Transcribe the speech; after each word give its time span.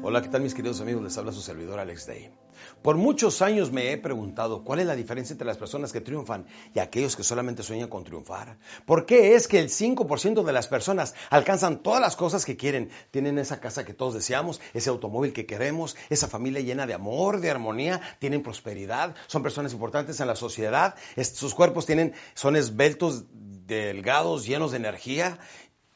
Hola, 0.00 0.22
¿qué 0.22 0.28
tal 0.28 0.42
mis 0.42 0.54
queridos 0.54 0.80
amigos? 0.80 1.02
Les 1.02 1.18
habla 1.18 1.32
su 1.32 1.40
servidor 1.40 1.80
Alex 1.80 2.06
Day. 2.06 2.30
Por 2.82 2.96
muchos 2.96 3.42
años 3.42 3.72
me 3.72 3.90
he 3.90 3.98
preguntado 3.98 4.62
cuál 4.62 4.78
es 4.78 4.86
la 4.86 4.94
diferencia 4.94 5.32
entre 5.32 5.46
las 5.46 5.58
personas 5.58 5.92
que 5.92 6.00
triunfan 6.00 6.46
y 6.72 6.78
aquellos 6.78 7.16
que 7.16 7.24
solamente 7.24 7.64
sueñan 7.64 7.88
con 7.88 8.04
triunfar. 8.04 8.58
¿Por 8.86 9.06
qué 9.06 9.34
es 9.34 9.48
que 9.48 9.58
el 9.58 9.70
5% 9.70 10.44
de 10.44 10.52
las 10.52 10.68
personas 10.68 11.14
alcanzan 11.30 11.82
todas 11.82 12.00
las 12.00 12.14
cosas 12.14 12.44
que 12.44 12.56
quieren? 12.56 12.90
Tienen 13.10 13.38
esa 13.38 13.58
casa 13.58 13.84
que 13.84 13.92
todos 13.92 14.14
deseamos, 14.14 14.60
ese 14.72 14.88
automóvil 14.88 15.32
que 15.32 15.46
queremos, 15.46 15.96
esa 16.10 16.28
familia 16.28 16.60
llena 16.60 16.86
de 16.86 16.94
amor, 16.94 17.40
de 17.40 17.50
armonía, 17.50 18.00
tienen 18.20 18.44
prosperidad, 18.44 19.16
son 19.26 19.42
personas 19.42 19.72
importantes 19.72 20.20
en 20.20 20.28
la 20.28 20.36
sociedad, 20.36 20.94
sus 21.20 21.56
cuerpos 21.56 21.86
tienen, 21.86 22.14
son 22.34 22.54
esbeltos, 22.54 23.24
delgados, 23.66 24.46
llenos 24.46 24.70
de 24.70 24.78
energía 24.78 25.38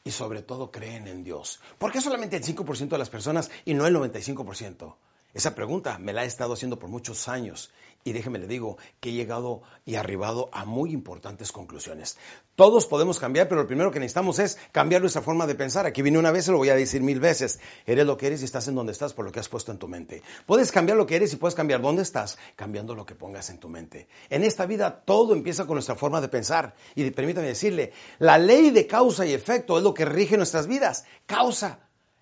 y 0.03 0.11
sobre 0.11 0.41
todo 0.41 0.71
creen 0.71 1.07
en 1.07 1.23
Dios. 1.23 1.61
¿Por 1.77 1.91
qué 1.91 2.01
solamente 2.01 2.35
el 2.35 2.43
5% 2.43 2.89
de 2.89 2.97
las 2.97 3.09
personas 3.09 3.49
y 3.63 3.73
no 3.73 3.87
el 3.87 3.95
95%? 3.95 4.95
Esa 5.33 5.55
pregunta 5.55 5.97
me 5.97 6.13
la 6.13 6.23
he 6.23 6.27
estado 6.27 6.53
haciendo 6.53 6.77
por 6.77 6.89
muchos 6.89 7.27
años 7.27 7.71
y 8.03 8.11
déjeme 8.11 8.37
le 8.37 8.47
digo 8.47 8.77
que 8.99 9.09
he 9.09 9.13
llegado 9.13 9.63
y 9.83 9.95
arribado 9.95 10.49
a 10.51 10.63
muy 10.65 10.91
importantes 10.91 11.51
conclusiones. 11.51 12.17
Todos 12.55 12.85
podemos 12.85 13.17
cambiar, 13.17 13.47
pero 13.47 13.61
lo 13.61 13.67
primero 13.67 13.91
que 13.91 13.99
necesitamos 13.99 14.37
es 14.37 14.59
cambiar 14.71 15.01
nuestra 15.01 15.23
forma 15.23 15.47
de 15.47 15.55
pensar. 15.55 15.87
Aquí 15.87 16.03
vine 16.03 16.19
una 16.19 16.31
vez, 16.31 16.45
se 16.45 16.51
lo 16.51 16.57
voy 16.57 16.69
a 16.69 16.75
decir 16.75 17.01
mil 17.01 17.19
veces. 17.19 17.59
Eres 17.87 18.05
lo 18.05 18.15
que 18.15 18.27
eres 18.27 18.41
y 18.41 18.45
estás 18.45 18.67
en 18.67 18.75
donde 18.75 18.91
estás 18.91 19.13
por 19.13 19.25
lo 19.25 19.31
que 19.31 19.39
has 19.39 19.49
puesto 19.49 19.71
en 19.71 19.79
tu 19.79 19.87
mente. 19.87 20.21
Puedes 20.45 20.71
cambiar 20.71 20.97
lo 20.97 21.07
que 21.07 21.15
eres 21.15 21.33
y 21.33 21.37
puedes 21.37 21.55
cambiar 21.55 21.81
dónde 21.81 22.03
estás 22.03 22.37
cambiando 22.55 22.93
lo 22.93 23.05
que 23.05 23.15
pongas 23.15 23.49
en 23.49 23.59
tu 23.59 23.69
mente. 23.69 24.07
En 24.29 24.43
esta 24.43 24.67
vida 24.67 25.03
todo 25.03 25.33
empieza 25.33 25.65
con 25.65 25.75
nuestra 25.75 25.95
forma 25.95 26.21
de 26.21 26.27
pensar. 26.27 26.75
Y 26.93 27.09
permítame 27.09 27.47
decirle, 27.47 27.93
la 28.19 28.37
ley 28.37 28.69
de 28.69 28.85
causa 28.85 29.25
y 29.25 29.33
efecto 29.33 29.77
es 29.77 29.83
lo 29.83 29.95
que 29.95 30.05
rige 30.05 30.37
nuestras 30.37 30.67
vidas. 30.67 31.05
Causa, 31.25 31.79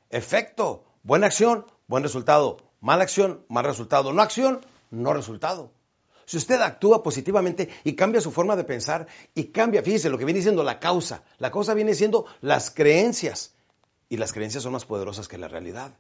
efecto, 0.09 0.85
buena 1.03 1.27
acción, 1.27 1.65
buen 1.87 2.03
resultado. 2.03 2.70
Mala 2.81 3.03
acción, 3.03 3.45
mal 3.47 3.63
resultado. 3.63 4.11
No 4.11 4.21
acción, 4.21 4.65
no 4.89 5.13
resultado. 5.13 5.71
Si 6.25 6.37
usted 6.37 6.59
actúa 6.61 7.03
positivamente 7.03 7.69
y 7.83 7.93
cambia 7.95 8.21
su 8.21 8.31
forma 8.31 8.55
de 8.55 8.63
pensar 8.63 9.07
y 9.35 9.45
cambia, 9.45 9.83
fíjese 9.83 10.09
lo 10.09 10.17
que 10.17 10.25
viene 10.25 10.41
siendo 10.41 10.63
la 10.63 10.79
causa. 10.79 11.23
La 11.37 11.51
causa 11.51 11.73
viene 11.75 11.93
siendo 11.93 12.25
las 12.41 12.71
creencias. 12.71 13.53
Y 14.09 14.17
las 14.17 14.33
creencias 14.33 14.63
son 14.63 14.73
más 14.73 14.85
poderosas 14.85 15.27
que 15.27 15.37
la 15.37 15.47
realidad. 15.47 15.93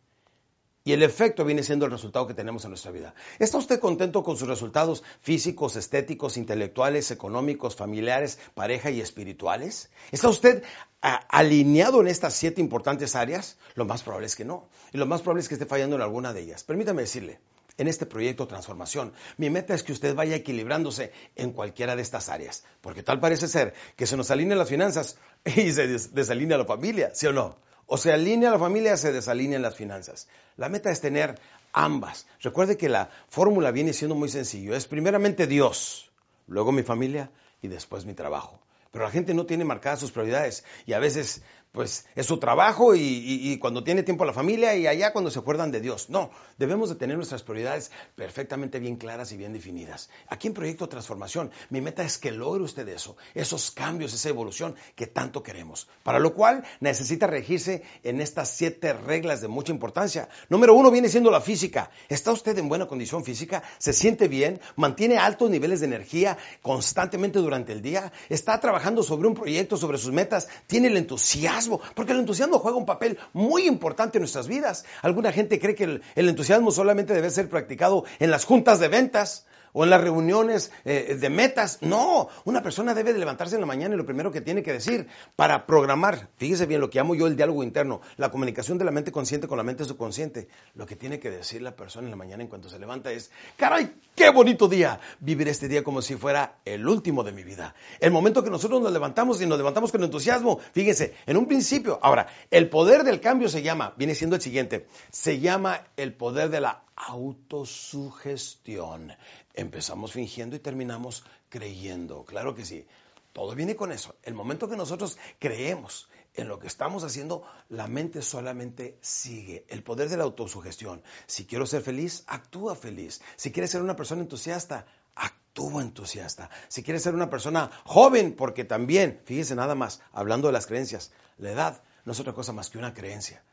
Y 0.83 0.93
el 0.93 1.03
efecto 1.03 1.45
viene 1.45 1.61
siendo 1.61 1.85
el 1.85 1.91
resultado 1.91 2.25
que 2.25 2.33
tenemos 2.33 2.63
en 2.63 2.71
nuestra 2.71 2.91
vida. 2.91 3.13
¿Está 3.37 3.59
usted 3.59 3.79
contento 3.79 4.23
con 4.23 4.35
sus 4.35 4.47
resultados 4.47 5.03
físicos, 5.21 5.75
estéticos, 5.75 6.37
intelectuales, 6.37 7.11
económicos, 7.11 7.75
familiares, 7.75 8.39
pareja 8.55 8.89
y 8.89 8.99
espirituales? 8.99 9.91
¿Está 10.11 10.29
usted 10.29 10.63
alineado 11.01 12.01
en 12.01 12.07
estas 12.07 12.33
siete 12.33 12.61
importantes 12.61 13.15
áreas? 13.15 13.57
Lo 13.75 13.85
más 13.85 14.01
probable 14.01 14.25
es 14.25 14.35
que 14.35 14.43
no. 14.43 14.69
Y 14.91 14.97
lo 14.97 15.05
más 15.05 15.21
probable 15.21 15.41
es 15.41 15.49
que 15.49 15.55
esté 15.55 15.67
fallando 15.67 15.97
en 15.97 16.01
alguna 16.01 16.33
de 16.33 16.41
ellas. 16.41 16.63
Permítame 16.63 17.03
decirle, 17.03 17.39
en 17.77 17.87
este 17.87 18.07
proyecto 18.07 18.47
Transformación, 18.47 19.13
mi 19.37 19.51
meta 19.51 19.75
es 19.75 19.83
que 19.83 19.91
usted 19.91 20.15
vaya 20.15 20.35
equilibrándose 20.35 21.11
en 21.35 21.51
cualquiera 21.51 21.95
de 21.95 22.01
estas 22.01 22.29
áreas. 22.29 22.63
Porque 22.81 23.03
tal 23.03 23.19
parece 23.19 23.47
ser 23.47 23.75
que 23.95 24.07
se 24.07 24.17
nos 24.17 24.31
alinean 24.31 24.57
las 24.57 24.69
finanzas 24.69 25.17
y 25.45 25.71
se 25.71 25.87
des 25.87 26.15
desalinea 26.15 26.57
la 26.57 26.65
familia, 26.65 27.11
¿sí 27.13 27.27
o 27.27 27.33
no? 27.33 27.57
O 27.93 27.97
se 27.97 28.13
alinea 28.13 28.51
la 28.51 28.57
familia, 28.57 28.95
se 28.95 29.11
desalinean 29.11 29.61
las 29.61 29.75
finanzas. 29.75 30.29
La 30.55 30.69
meta 30.69 30.91
es 30.91 31.01
tener 31.01 31.37
ambas. 31.73 32.25
Recuerde 32.39 32.77
que 32.77 32.87
la 32.87 33.09
fórmula 33.27 33.71
viene 33.71 33.91
siendo 33.91 34.15
muy 34.15 34.29
sencillo. 34.29 34.73
Es 34.73 34.87
primeramente 34.87 35.45
Dios, 35.45 36.09
luego 36.47 36.71
mi 36.71 36.83
familia 36.83 37.31
y 37.61 37.67
después 37.67 38.05
mi 38.05 38.13
trabajo. 38.13 38.61
Pero 38.91 39.03
la 39.03 39.11
gente 39.11 39.33
no 39.33 39.45
tiene 39.45 39.65
marcadas 39.65 39.99
sus 39.99 40.13
prioridades 40.13 40.63
y 40.85 40.93
a 40.93 40.99
veces 40.99 41.41
pues 41.71 42.05
es 42.15 42.25
su 42.25 42.37
trabajo 42.37 42.95
y, 42.95 43.57
cuando 43.59 43.83
tiene 43.83 44.03
tiempo 44.03 44.25
la 44.25 44.33
familia 44.33 44.75
y 44.75 44.87
allá 44.87 45.13
cuando 45.13 45.31
se 45.31 45.39
acuerdan 45.39 45.71
de 45.71 45.79
Dios. 45.79 46.09
No, 46.09 46.31
debemos 46.57 46.89
de 46.89 46.95
tener 46.95 47.15
nuestras 47.15 47.43
prioridades 47.43 47.91
perfectamente 48.15 48.79
bien 48.79 48.97
claras 48.97 49.31
y 49.31 49.37
bien 49.37 49.53
definidas. 49.53 50.09
Aquí 50.27 50.47
en 50.47 50.53
Proyecto 50.53 50.89
Transformación, 50.89 51.51
mi 51.69 51.79
meta 51.79 52.03
es 52.03 52.17
que 52.17 52.31
logre 52.31 52.63
usted 52.63 52.87
eso, 52.89 53.15
esos 53.33 53.71
cambios, 53.71 54.13
esa 54.13 54.29
evolución 54.29 54.75
que 54.95 55.07
tanto 55.07 55.43
queremos. 55.43 55.87
Para 56.03 56.19
lo 56.19 56.33
cual 56.33 56.63
necesita 56.81 57.27
regirse 57.27 57.83
en 58.03 58.19
estas 58.19 58.49
siete 58.49 58.91
reglas 58.93 59.39
de 59.39 59.47
mucha 59.47 59.71
importancia. 59.71 60.27
Número 60.49 60.73
uno 60.73 60.91
viene 60.91 61.07
siendo 61.07 61.31
la 61.31 61.39
física. 61.39 61.89
¿Está 62.09 62.33
usted 62.33 62.57
en 62.57 62.67
buena 62.67 62.87
condición 62.87 63.23
física? 63.23 63.63
¿Se 63.77 63.93
siente 63.93 64.27
bien? 64.27 64.59
¿Mantiene 64.75 65.17
altos 65.17 65.49
niveles 65.49 65.79
de 65.79 65.85
energía 65.85 66.37
constantemente 66.61 67.39
durante 67.39 67.71
el 67.71 67.81
día? 67.81 68.11
¿Está 68.27 68.59
trabajando 68.59 69.03
sobre 69.03 69.29
un 69.29 69.35
proyecto, 69.35 69.77
sobre 69.77 69.97
sus 69.97 70.11
metas? 70.11 70.49
¿Tiene 70.67 70.87
el 70.87 70.97
entusiasmo? 70.97 71.60
Porque 71.69 72.13
el 72.13 72.19
entusiasmo 72.19 72.59
juega 72.59 72.77
un 72.77 72.85
papel 72.85 73.17
muy 73.33 73.67
importante 73.67 74.17
en 74.17 74.21
nuestras 74.21 74.47
vidas. 74.47 74.85
Alguna 75.01 75.31
gente 75.31 75.59
cree 75.59 75.75
que 75.75 75.83
el, 75.85 76.01
el 76.15 76.29
entusiasmo 76.29 76.71
solamente 76.71 77.13
debe 77.13 77.29
ser 77.29 77.49
practicado 77.49 78.05
en 78.19 78.31
las 78.31 78.45
juntas 78.45 78.79
de 78.79 78.87
ventas 78.87 79.45
o 79.73 79.83
en 79.83 79.89
las 79.89 80.01
reuniones 80.01 80.71
eh, 80.85 81.17
de 81.19 81.29
metas. 81.29 81.79
No, 81.81 82.29
una 82.45 82.63
persona 82.63 82.93
debe 82.93 83.13
de 83.13 83.19
levantarse 83.19 83.55
en 83.55 83.61
la 83.61 83.67
mañana 83.67 83.95
y 83.95 83.97
lo 83.97 84.05
primero 84.05 84.31
que 84.31 84.41
tiene 84.41 84.63
que 84.63 84.73
decir 84.73 85.07
para 85.35 85.65
programar, 85.65 86.29
fíjese 86.37 86.65
bien 86.65 86.81
lo 86.81 86.89
que 86.89 86.99
llamo 86.99 87.15
yo 87.15 87.27
el 87.27 87.35
diálogo 87.35 87.63
interno, 87.63 88.01
la 88.17 88.31
comunicación 88.31 88.77
de 88.77 88.85
la 88.85 88.91
mente 88.91 89.11
consciente 89.11 89.47
con 89.47 89.57
la 89.57 89.63
mente 89.63 89.85
subconsciente. 89.85 90.47
Lo 90.75 90.85
que 90.85 90.95
tiene 90.95 91.19
que 91.19 91.29
decir 91.29 91.61
la 91.61 91.75
persona 91.75 92.07
en 92.07 92.11
la 92.11 92.17
mañana 92.17 92.43
en 92.43 92.49
cuanto 92.49 92.69
se 92.69 92.79
levanta 92.79 93.11
es, 93.11 93.31
caray, 93.57 93.93
qué 94.15 94.29
bonito 94.29 94.67
día, 94.67 94.99
vivir 95.19 95.47
este 95.47 95.67
día 95.67 95.83
como 95.83 96.01
si 96.01 96.15
fuera 96.15 96.59
el 96.65 96.87
último 96.87 97.23
de 97.23 97.31
mi 97.31 97.43
vida. 97.43 97.75
El 97.99 98.11
momento 98.11 98.43
que 98.43 98.49
nosotros 98.49 98.81
nos 98.81 98.91
levantamos 98.91 99.41
y 99.41 99.45
nos 99.45 99.57
levantamos 99.57 99.91
con 99.91 100.03
entusiasmo, 100.03 100.59
fíjese, 100.73 101.13
en 101.25 101.37
un 101.37 101.47
principio, 101.47 101.99
ahora, 102.01 102.27
el 102.49 102.69
poder 102.69 103.03
del 103.03 103.19
cambio 103.19 103.49
se 103.49 103.61
llama, 103.61 103.93
viene 103.97 104.15
siendo 104.15 104.35
el 104.35 104.41
siguiente, 104.41 104.87
se 105.11 105.39
llama 105.39 105.87
el 105.97 106.13
poder 106.13 106.49
de 106.49 106.61
la 106.61 106.83
autosugestión. 107.07 109.13
Empezamos 109.53 110.13
fingiendo 110.13 110.55
y 110.55 110.59
terminamos 110.59 111.23
creyendo. 111.49 112.23
Claro 112.25 112.55
que 112.55 112.65
sí. 112.65 112.87
Todo 113.33 113.55
viene 113.55 113.75
con 113.75 113.91
eso. 113.91 114.15
El 114.23 114.33
momento 114.33 114.69
que 114.69 114.75
nosotros 114.75 115.17
creemos 115.39 116.09
en 116.33 116.47
lo 116.47 116.59
que 116.59 116.67
estamos 116.67 117.03
haciendo, 117.03 117.43
la 117.69 117.87
mente 117.87 118.21
solamente 118.21 118.97
sigue. 119.01 119.65
El 119.69 119.83
poder 119.83 120.09
de 120.09 120.17
la 120.17 120.23
autosugestión. 120.23 121.03
Si 121.27 121.45
quiero 121.45 121.65
ser 121.65 121.81
feliz, 121.81 122.23
actúa 122.27 122.75
feliz. 122.75 123.21
Si 123.35 123.51
quieres 123.51 123.71
ser 123.71 123.81
una 123.81 123.95
persona 123.95 124.21
entusiasta, 124.21 124.85
actúa 125.15 125.81
entusiasta. 125.81 126.49
Si 126.67 126.83
quieres 126.83 127.03
ser 127.03 127.15
una 127.15 127.29
persona 127.29 127.71
joven, 127.85 128.35
porque 128.35 128.63
también, 128.63 129.21
fíjese 129.25 129.55
nada 129.55 129.75
más, 129.75 130.01
hablando 130.11 130.47
de 130.47 130.53
las 130.53 130.67
creencias, 130.67 131.11
la 131.37 131.51
edad 131.51 131.83
no 132.05 132.13
es 132.13 132.19
otra 132.19 132.33
cosa 132.33 132.53
más 132.53 132.69
que 132.69 132.77
una 132.77 132.93
creencia. 132.93 133.43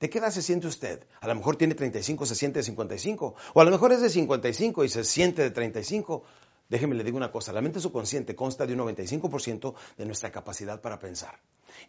¿De 0.00 0.10
qué 0.10 0.18
edad 0.18 0.30
se 0.30 0.42
siente 0.42 0.66
usted? 0.66 1.06
A 1.20 1.26
lo 1.26 1.34
mejor 1.34 1.56
tiene 1.56 1.74
35, 1.74 2.26
se 2.26 2.34
siente 2.34 2.58
de 2.58 2.64
55. 2.64 3.34
O 3.54 3.60
a 3.60 3.64
lo 3.64 3.70
mejor 3.70 3.92
es 3.92 4.02
de 4.02 4.10
55 4.10 4.84
y 4.84 4.88
se 4.90 5.04
siente 5.04 5.42
de 5.42 5.50
35. 5.50 6.22
Déjeme 6.68 6.96
le 6.96 7.04
digo 7.04 7.16
una 7.16 7.30
cosa, 7.30 7.52
la 7.52 7.62
mente 7.62 7.80
subconsciente 7.80 8.34
consta 8.34 8.66
de 8.66 8.74
un 8.74 8.80
95% 8.80 9.74
de 9.96 10.04
nuestra 10.04 10.32
capacidad 10.32 10.80
para 10.80 10.98
pensar. 10.98 11.38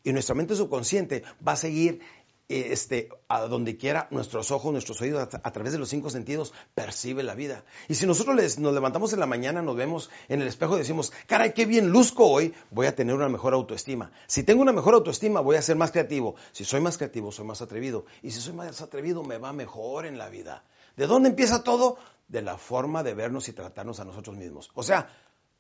Y 0.03 0.13
nuestra 0.13 0.35
mente 0.35 0.55
subconsciente 0.55 1.23
va 1.45 1.53
a 1.53 1.57
seguir 1.57 1.99
este, 2.49 3.09
a 3.27 3.41
donde 3.41 3.75
quiera 3.75 4.07
nuestros 4.09 4.51
ojos, 4.51 4.71
nuestros 4.71 5.01
oídos, 5.01 5.27
a, 5.33 5.51
través 5.51 5.73
de 5.73 5.79
los 5.79 5.89
cinco 5.89 6.09
sentidos, 6.09 6.53
percibe 6.73 7.23
la 7.23 7.35
vida. 7.35 7.65
Y 7.89 7.95
si 7.95 8.05
nosotros 8.05 8.57
nos 8.57 8.73
levantamos 8.73 9.11
en 9.13 9.19
la 9.19 9.25
mañana, 9.25 9.61
nos 9.61 9.75
vemos 9.75 10.09
en 10.29 10.41
el 10.41 10.47
espejo 10.47 10.75
y 10.75 10.79
decimos, 10.79 11.11
caray, 11.27 11.53
qué 11.53 11.65
bien 11.65 11.89
luzco 11.89 12.25
hoy, 12.25 12.53
voy 12.71 12.87
a 12.87 12.95
tener 12.95 13.15
una 13.15 13.27
mejor 13.27 13.53
autoestima. 13.53 14.11
Si 14.27 14.43
tengo 14.43 14.61
una 14.61 14.71
mejor 14.71 14.93
autoestima, 14.93 15.41
voy 15.41 15.57
a 15.57 15.61
ser 15.61 15.75
más 15.75 15.91
creativo. 15.91 16.35
Si 16.53 16.63
soy 16.63 16.79
más 16.79 16.97
creativo, 16.97 17.31
soy 17.31 17.45
más 17.45 17.61
atrevido. 17.61 18.05
Y 18.23 18.31
si 18.31 18.39
soy 18.39 18.53
más 18.53 18.81
atrevido, 18.81 19.23
me 19.23 19.37
va 19.37 19.51
mejor 19.51 20.05
en 20.05 20.17
la 20.17 20.29
vida. 20.29 20.63
¿De 20.95 21.05
dónde 21.05 21.29
empieza 21.29 21.63
todo? 21.63 21.97
De 22.29 22.41
la 22.41 22.57
forma 22.57 23.03
de 23.03 23.13
vernos 23.13 23.49
y 23.49 23.53
tratarnos 23.53 23.99
a 23.99 24.05
nosotros 24.05 24.37
mismos. 24.37 24.71
O 24.73 24.83
sea, 24.83 25.09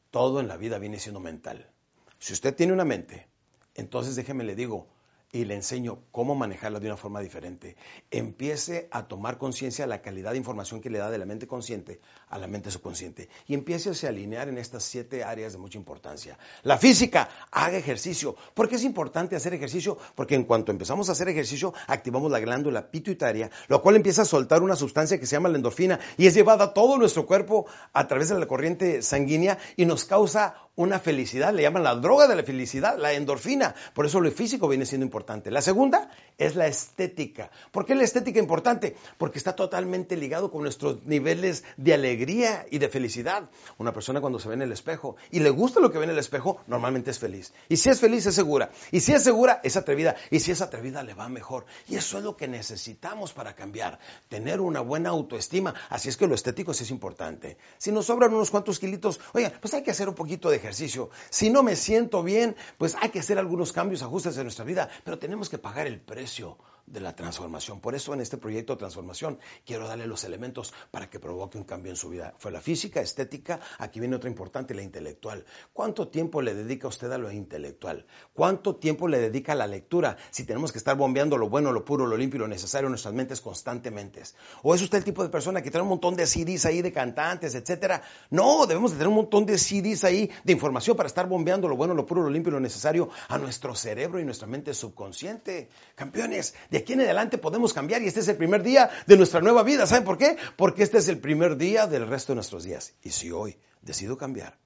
todo 0.09 0.39
en 0.39 0.47
la 0.47 0.55
vida 0.55 0.79
viene 0.79 0.99
siendo 0.99 1.19
mental. 1.19 1.69
Si 2.17 2.33
usted 2.33 2.55
tiene 2.55 2.73
una 2.73 2.85
mente, 2.85 3.27
entonces 3.75 4.15
déjeme 4.15 4.43
le 4.43 4.55
digo, 4.55 4.87
y 5.31 5.45
le 5.45 5.55
enseño 5.55 5.99
cómo 6.11 6.35
manejarla 6.35 6.79
de 6.79 6.87
una 6.87 6.97
forma 6.97 7.19
diferente. 7.19 7.75
Empiece 8.11 8.87
a 8.91 9.07
tomar 9.07 9.37
conciencia 9.37 9.85
de 9.85 9.89
la 9.89 10.01
calidad 10.01 10.31
de 10.31 10.37
información 10.37 10.81
que 10.81 10.89
le 10.89 10.99
da 10.99 11.09
de 11.09 11.17
la 11.17 11.25
mente 11.25 11.47
consciente 11.47 11.99
a 12.29 12.37
la 12.37 12.47
mente 12.47 12.71
subconsciente 12.71 13.29
y 13.45 13.53
empiece 13.53 13.89
a 13.89 14.09
alinear 14.09 14.47
en 14.47 14.57
estas 14.57 14.83
siete 14.83 15.23
áreas 15.23 15.53
de 15.53 15.59
mucha 15.59 15.77
importancia. 15.77 16.37
La 16.63 16.77
física, 16.77 17.29
haga 17.51 17.77
ejercicio. 17.77 18.35
¿Por 18.53 18.69
qué 18.69 18.75
es 18.75 18.83
importante 18.83 19.35
hacer 19.35 19.53
ejercicio? 19.53 19.97
Porque 20.15 20.35
en 20.35 20.45
cuanto 20.45 20.71
empezamos 20.71 21.09
a 21.09 21.11
hacer 21.11 21.27
ejercicio, 21.29 21.73
activamos 21.87 22.31
la 22.31 22.39
glándula 22.39 22.89
pituitaria, 22.89 23.49
lo 23.67 23.81
cual 23.81 23.97
empieza 23.97 24.21
a 24.21 24.25
soltar 24.25 24.61
una 24.63 24.75
sustancia 24.75 25.19
que 25.19 25.25
se 25.25 25.35
llama 25.35 25.49
la 25.49 25.57
endorfina 25.57 25.99
y 26.17 26.27
es 26.27 26.33
llevada 26.33 26.65
a 26.65 26.73
todo 26.73 26.97
nuestro 26.97 27.25
cuerpo 27.25 27.65
a 27.93 28.07
través 28.07 28.29
de 28.29 28.39
la 28.39 28.47
corriente 28.47 29.01
sanguínea 29.01 29.57
y 29.75 29.85
nos 29.85 30.05
causa 30.05 30.66
una 30.77 30.99
felicidad, 30.99 31.53
le 31.53 31.63
llaman 31.63 31.83
la 31.83 31.95
droga 31.95 32.27
de 32.27 32.35
la 32.35 32.43
felicidad, 32.43 32.97
la 32.99 33.11
endorfina. 33.13 33.73
Por 33.95 34.05
eso 34.05 34.21
lo 34.21 34.31
físico 34.31 34.67
viene 34.67 34.85
siendo 34.85 35.05
importante. 35.05 35.49
La 35.49 35.61
segunda 35.61 36.11
es 36.37 36.55
la 36.55 36.67
estética. 36.67 37.49
¿Por 37.71 37.85
qué 37.85 37.95
la 37.95 38.03
estética 38.03 38.39
importante? 38.39 38.95
Porque 39.17 39.39
está 39.39 39.55
totalmente 39.55 40.15
ligado 40.15 40.51
con 40.51 40.61
nuestros 40.61 41.03
niveles 41.03 41.63
de 41.77 41.95
alegría 41.95 42.67
y 42.69 42.77
de 42.77 42.89
felicidad. 42.89 43.49
Una 43.79 43.91
persona 43.91 44.21
cuando 44.21 44.37
se 44.37 44.49
ve 44.49 44.53
en 44.53 44.61
el 44.61 44.71
espejo 44.71 45.15
y 45.31 45.39
le 45.39 45.49
gusta 45.49 45.79
lo 45.79 45.91
que 45.91 45.97
ve 45.97 46.03
en 46.03 46.11
el 46.11 46.19
espejo, 46.19 46.61
normalmente 46.67 47.09
es 47.09 47.17
feliz. 47.17 47.53
Y 47.69 47.77
si 47.77 47.89
es 47.89 47.99
feliz, 47.99 48.27
es 48.27 48.35
segura. 48.35 48.69
Y 48.91 48.99
si 48.99 49.13
es 49.13 49.23
segura, 49.23 49.59
es 49.63 49.77
atrevida. 49.77 50.15
Y 50.29 50.39
si 50.41 50.51
es 50.51 50.61
atrevida, 50.61 51.01
le 51.01 51.15
va 51.15 51.27
mejor. 51.27 51.65
Y 51.87 51.95
eso 51.95 52.19
es 52.19 52.23
lo 52.23 52.37
que 52.37 52.47
necesitamos 52.47 53.33
para 53.33 53.55
cambiar. 53.55 53.97
Tener 54.29 54.61
una 54.61 54.81
buena 54.81 55.09
autoestima. 55.09 55.73
Así 55.89 56.09
es 56.09 56.17
que 56.17 56.27
lo 56.27 56.35
estético 56.35 56.71
sí 56.75 56.83
es 56.83 56.91
importante. 56.91 57.57
Si 57.79 57.91
nos 57.91 58.05
sobran 58.05 58.31
unos 58.31 58.51
cuantos 58.51 58.77
kilitos, 58.77 59.19
oigan, 59.33 59.53
pues 59.59 59.73
hay 59.73 59.81
que 59.81 59.89
hacer 59.89 60.07
un 60.07 60.13
poquito 60.13 60.51
de 60.51 60.66
Si 60.73 61.49
no 61.49 61.63
me 61.63 61.75
siento 61.75 62.23
bien, 62.23 62.55
pues 62.77 62.95
hay 62.99 63.09
que 63.09 63.19
hacer 63.19 63.37
algunos 63.37 63.73
cambios, 63.73 64.01
ajustes 64.01 64.37
en 64.37 64.43
nuestra 64.43 64.65
vida, 64.65 64.89
pero 65.03 65.19
tenemos 65.19 65.49
que 65.49 65.57
pagar 65.57 65.87
el 65.87 65.99
precio 65.99 66.57
de 66.87 67.01
la 67.01 67.15
transformación. 67.15 67.81
Por 67.81 67.95
eso 67.95 68.13
en 68.13 68.21
este 68.21 68.37
proyecto 68.37 68.73
de 68.73 68.79
transformación 68.79 69.39
quiero 69.65 69.87
darle 69.87 70.07
los 70.07 70.23
elementos 70.23 70.73
para 70.89 71.09
que 71.09 71.19
provoque 71.19 71.57
un 71.57 71.65
cambio 71.65 71.91
en 71.91 71.97
su 71.97 72.09
vida. 72.09 72.33
Fue 72.39 72.51
la 72.51 72.61
física, 72.61 73.01
estética, 73.01 73.59
aquí 73.77 73.99
viene 73.99 74.15
otra 74.15 74.29
importante, 74.29 74.73
la 74.73 74.81
intelectual. 74.81 75.45
¿Cuánto 75.73 76.07
tiempo 76.07 76.41
le 76.41 76.55
dedica 76.55 76.87
usted 76.87 77.11
a 77.11 77.17
lo 77.17 77.31
intelectual? 77.31 78.05
¿Cuánto 78.33 78.77
tiempo 78.77 79.07
le 79.07 79.19
dedica 79.19 79.51
a 79.51 79.55
la 79.55 79.67
lectura? 79.67 80.17
Si 80.31 80.45
tenemos 80.45 80.71
que 80.71 80.77
estar 80.77 80.95
bombeando 80.95 81.37
lo 81.37 81.49
bueno, 81.49 81.71
lo 81.71 81.83
puro, 81.83 82.07
lo 82.07 82.17
limpio 82.17 82.37
y 82.37 82.39
lo 82.41 82.47
necesario 82.47 82.87
en 82.87 82.91
nuestras 82.91 83.13
mentes 83.13 83.41
constantemente. 83.41 84.23
¿O 84.63 84.73
es 84.73 84.81
usted 84.81 84.99
el 84.99 85.03
tipo 85.03 85.23
de 85.23 85.29
persona 85.29 85.61
que 85.61 85.69
tiene 85.69 85.83
un 85.83 85.89
montón 85.89 86.15
de 86.15 86.25
CDs 86.25 86.65
ahí 86.65 86.81
de 86.81 86.91
cantantes, 86.91 87.53
etcétera? 87.53 88.01
No, 88.29 88.65
debemos 88.65 88.91
de 88.91 88.97
tener 88.97 89.09
un 89.09 89.15
montón 89.15 89.45
de 89.45 89.57
CDs 89.57 90.05
ahí 90.05 90.31
de 90.43 90.53
información 90.53 90.95
para 90.95 91.07
estar 91.07 91.27
bombeando 91.27 91.67
lo 91.67 91.75
bueno, 91.75 91.93
lo 91.93 92.05
puro, 92.05 92.23
lo 92.23 92.29
limpio 92.29 92.49
y 92.49 92.53
lo 92.53 92.59
necesario 92.59 93.09
a 93.27 93.37
nuestro 93.37 93.75
cerebro 93.75 94.19
y 94.19 94.25
nuestra 94.25 94.47
mente 94.47 94.73
subconsciente. 94.73 95.69
Campeones, 95.95 96.55
de 96.69 96.76
aquí 96.77 96.93
en 96.93 97.01
adelante 97.01 97.37
podemos 97.37 97.73
cambiar 97.73 98.01
y 98.01 98.07
este 98.07 98.21
es 98.21 98.27
el 98.27 98.37
primer 98.37 98.63
día 98.63 98.89
de 99.05 99.17
nuestra 99.17 99.41
nueva 99.41 99.63
vida. 99.63 99.85
¿Saben 99.85 100.03
por 100.03 100.17
qué? 100.17 100.37
Porque 100.55 100.83
este 100.83 100.97
es 100.97 101.07
el 101.09 101.19
primer 101.19 101.57
día 101.57 101.87
del 101.87 102.07
resto 102.07 102.31
de 102.31 102.35
nuestros 102.35 102.63
días. 102.63 102.93
Y 103.03 103.11
si 103.11 103.31
hoy 103.31 103.57
decido 103.81 104.17
cambiar, 104.17 104.57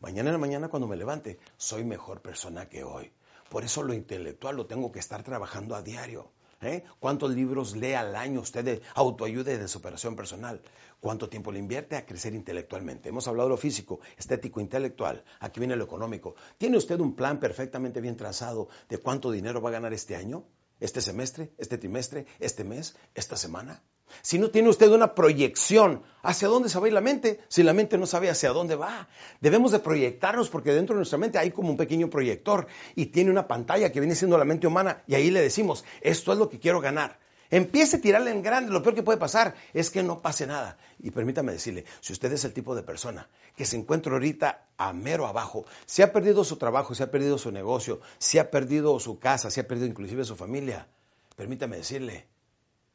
mañana 0.00 0.30
en 0.30 0.34
la 0.34 0.38
mañana 0.38 0.68
cuando 0.68 0.86
me 0.86 0.96
levante, 0.96 1.38
soy 1.56 1.84
mejor 1.84 2.22
persona 2.22 2.68
que 2.68 2.84
hoy. 2.84 3.12
Por 3.48 3.64
eso 3.64 3.82
lo 3.82 3.94
intelectual 3.94 4.56
lo 4.56 4.66
tengo 4.66 4.90
que 4.90 4.98
estar 4.98 5.22
trabajando 5.22 5.74
a 5.74 5.82
diario. 5.82 6.32
¿Eh? 6.62 6.84
¿Cuántos 6.98 7.34
libros 7.34 7.76
lee 7.76 7.92
al 7.92 8.16
año 8.16 8.40
usted 8.40 8.64
de 8.64 8.82
autoayuda 8.94 9.52
y 9.52 9.58
de 9.58 9.68
superación 9.68 10.16
personal? 10.16 10.62
¿Cuánto 11.00 11.28
tiempo 11.28 11.52
le 11.52 11.58
invierte 11.58 11.96
a 11.96 12.06
crecer 12.06 12.34
intelectualmente? 12.34 13.10
Hemos 13.10 13.28
hablado 13.28 13.50
de 13.50 13.54
lo 13.54 13.56
físico, 13.58 14.00
estético, 14.16 14.60
intelectual. 14.60 15.22
Aquí 15.40 15.60
viene 15.60 15.76
lo 15.76 15.84
económico. 15.84 16.34
¿Tiene 16.56 16.78
usted 16.78 16.98
un 17.00 17.14
plan 17.14 17.38
perfectamente 17.38 18.00
bien 18.00 18.16
trazado 18.16 18.68
de 18.88 18.96
cuánto 18.98 19.30
dinero 19.30 19.60
va 19.60 19.68
a 19.68 19.72
ganar 19.72 19.92
este 19.92 20.16
año? 20.16 20.44
Este 20.80 21.00
semestre, 21.00 21.52
este 21.58 21.78
trimestre, 21.78 22.26
este 22.38 22.64
mes, 22.64 22.96
esta 23.14 23.36
semana. 23.36 23.82
Si 24.22 24.38
no 24.38 24.50
tiene 24.50 24.68
usted 24.68 24.90
una 24.90 25.14
proyección 25.14 26.02
hacia 26.22 26.48
dónde 26.48 26.68
se 26.68 26.78
va 26.78 26.86
a 26.86 26.88
ir 26.88 26.94
la 26.94 27.00
mente, 27.00 27.40
si 27.48 27.62
la 27.62 27.72
mente 27.72 27.98
no 27.98 28.06
sabe 28.06 28.30
hacia 28.30 28.50
dónde 28.50 28.76
va, 28.76 29.08
debemos 29.40 29.72
de 29.72 29.80
proyectarnos 29.80 30.48
porque 30.48 30.72
dentro 30.72 30.94
de 30.94 31.00
nuestra 31.00 31.18
mente 31.18 31.38
hay 31.38 31.50
como 31.50 31.70
un 31.70 31.76
pequeño 31.76 32.08
proyector 32.10 32.66
y 32.94 33.06
tiene 33.06 33.30
una 33.30 33.48
pantalla 33.48 33.90
que 33.90 34.00
viene 34.00 34.14
siendo 34.14 34.38
la 34.38 34.44
mente 34.44 34.66
humana 34.66 35.02
y 35.06 35.14
ahí 35.14 35.30
le 35.30 35.40
decimos, 35.40 35.84
esto 36.00 36.32
es 36.32 36.38
lo 36.38 36.48
que 36.48 36.60
quiero 36.60 36.80
ganar. 36.80 37.18
Empiece 37.50 37.96
a 37.96 38.00
tirarle 38.00 38.30
en 38.30 38.42
grande. 38.42 38.72
Lo 38.72 38.82
peor 38.82 38.94
que 38.94 39.02
puede 39.02 39.18
pasar 39.18 39.54
es 39.72 39.90
que 39.90 40.02
no 40.02 40.22
pase 40.22 40.46
nada. 40.46 40.78
Y 40.98 41.10
permítame 41.10 41.52
decirle, 41.52 41.84
si 42.00 42.12
usted 42.12 42.32
es 42.32 42.44
el 42.44 42.52
tipo 42.52 42.74
de 42.74 42.82
persona 42.82 43.28
que 43.56 43.64
se 43.64 43.76
encuentra 43.76 44.12
ahorita 44.12 44.66
a 44.76 44.92
mero 44.92 45.26
abajo, 45.26 45.64
si 45.86 46.02
ha 46.02 46.12
perdido 46.12 46.44
su 46.44 46.56
trabajo, 46.56 46.94
si 46.94 47.02
ha 47.02 47.10
perdido 47.10 47.38
su 47.38 47.50
negocio, 47.50 48.00
si 48.18 48.38
ha 48.38 48.50
perdido 48.50 48.98
su 49.00 49.18
casa, 49.18 49.50
si 49.50 49.60
ha 49.60 49.68
perdido 49.68 49.86
inclusive 49.86 50.24
su 50.24 50.36
familia, 50.36 50.88
permítame 51.36 51.76
decirle, 51.76 52.26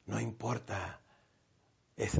no 0.06 0.20
importa. 0.20 1.00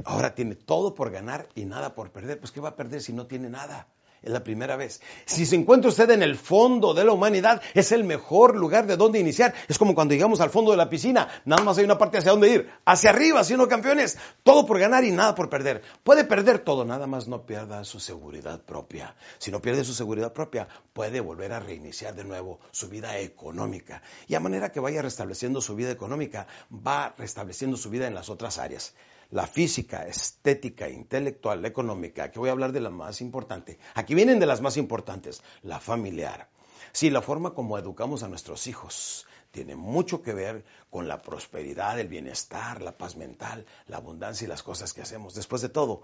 ahora 0.04 0.34
tiene 0.34 0.54
todo 0.54 0.94
por 0.94 1.10
ganar 1.10 1.48
y 1.54 1.64
nada 1.64 1.94
por 1.94 2.10
perder. 2.10 2.38
Pues 2.38 2.52
¿qué 2.52 2.60
va 2.60 2.70
a 2.70 2.76
perder 2.76 3.02
si 3.02 3.12
no 3.12 3.26
tiene 3.26 3.50
nada? 3.50 3.88
Es 4.22 4.30
la 4.30 4.44
primera 4.44 4.76
vez. 4.76 5.00
Si 5.24 5.46
se 5.46 5.56
encuentra 5.56 5.88
usted 5.88 6.10
en 6.10 6.22
el 6.22 6.36
fondo 6.36 6.94
de 6.94 7.04
la 7.04 7.12
humanidad, 7.12 7.60
es 7.74 7.92
el 7.92 8.04
mejor 8.04 8.56
lugar 8.56 8.86
de 8.86 8.96
donde 8.96 9.18
iniciar. 9.18 9.52
Es 9.68 9.78
como 9.78 9.94
cuando 9.94 10.14
llegamos 10.14 10.40
al 10.40 10.50
fondo 10.50 10.70
de 10.70 10.76
la 10.76 10.88
piscina, 10.88 11.28
nada 11.44 11.62
más 11.62 11.78
hay 11.78 11.84
una 11.84 11.98
parte 11.98 12.18
hacia 12.18 12.30
dónde 12.30 12.48
ir, 12.48 12.70
hacia 12.84 13.10
arriba, 13.10 13.42
si 13.42 13.56
no 13.56 13.68
campeones, 13.68 14.18
todo 14.42 14.64
por 14.66 14.78
ganar 14.78 15.04
y 15.04 15.10
nada 15.10 15.34
por 15.34 15.50
perder. 15.50 15.82
Puede 16.04 16.24
perder 16.24 16.60
todo, 16.60 16.84
nada 16.84 17.06
más 17.06 17.26
no 17.26 17.44
pierda 17.46 17.84
su 17.84 17.98
seguridad 17.98 18.60
propia. 18.62 19.16
Si 19.38 19.50
no 19.50 19.60
pierde 19.60 19.84
su 19.84 19.94
seguridad 19.94 20.32
propia, 20.32 20.68
puede 20.92 21.20
volver 21.20 21.52
a 21.52 21.60
reiniciar 21.60 22.14
de 22.14 22.24
nuevo 22.24 22.60
su 22.70 22.88
vida 22.88 23.18
económica. 23.18 24.02
Y 24.28 24.34
a 24.34 24.40
manera 24.40 24.70
que 24.70 24.80
vaya 24.80 25.02
restableciendo 25.02 25.60
su 25.60 25.74
vida 25.74 25.90
económica, 25.90 26.46
va 26.70 27.14
restableciendo 27.18 27.76
su 27.76 27.90
vida 27.90 28.06
en 28.06 28.14
las 28.14 28.28
otras 28.28 28.58
áreas 28.58 28.94
la 29.32 29.46
física, 29.46 30.06
estética, 30.06 30.88
intelectual, 30.88 31.64
económica, 31.64 32.30
que 32.30 32.38
voy 32.38 32.50
a 32.50 32.52
hablar 32.52 32.72
de 32.72 32.80
la 32.80 32.90
más 32.90 33.20
importante. 33.20 33.78
Aquí 33.94 34.14
vienen 34.14 34.38
de 34.38 34.46
las 34.46 34.60
más 34.60 34.76
importantes, 34.76 35.42
la 35.62 35.80
familiar. 35.80 36.48
Sí, 36.92 37.08
la 37.08 37.22
forma 37.22 37.54
como 37.54 37.78
educamos 37.78 38.22
a 38.22 38.28
nuestros 38.28 38.66
hijos 38.66 39.26
tiene 39.50 39.74
mucho 39.74 40.22
que 40.22 40.34
ver 40.34 40.64
con 40.90 41.08
la 41.08 41.22
prosperidad, 41.22 41.98
el 41.98 42.08
bienestar, 42.08 42.82
la 42.82 42.96
paz 42.96 43.16
mental, 43.16 43.66
la 43.86 43.96
abundancia 43.98 44.44
y 44.44 44.48
las 44.48 44.62
cosas 44.62 44.92
que 44.92 45.02
hacemos. 45.02 45.34
Después 45.34 45.62
de 45.62 45.70
todo, 45.70 46.02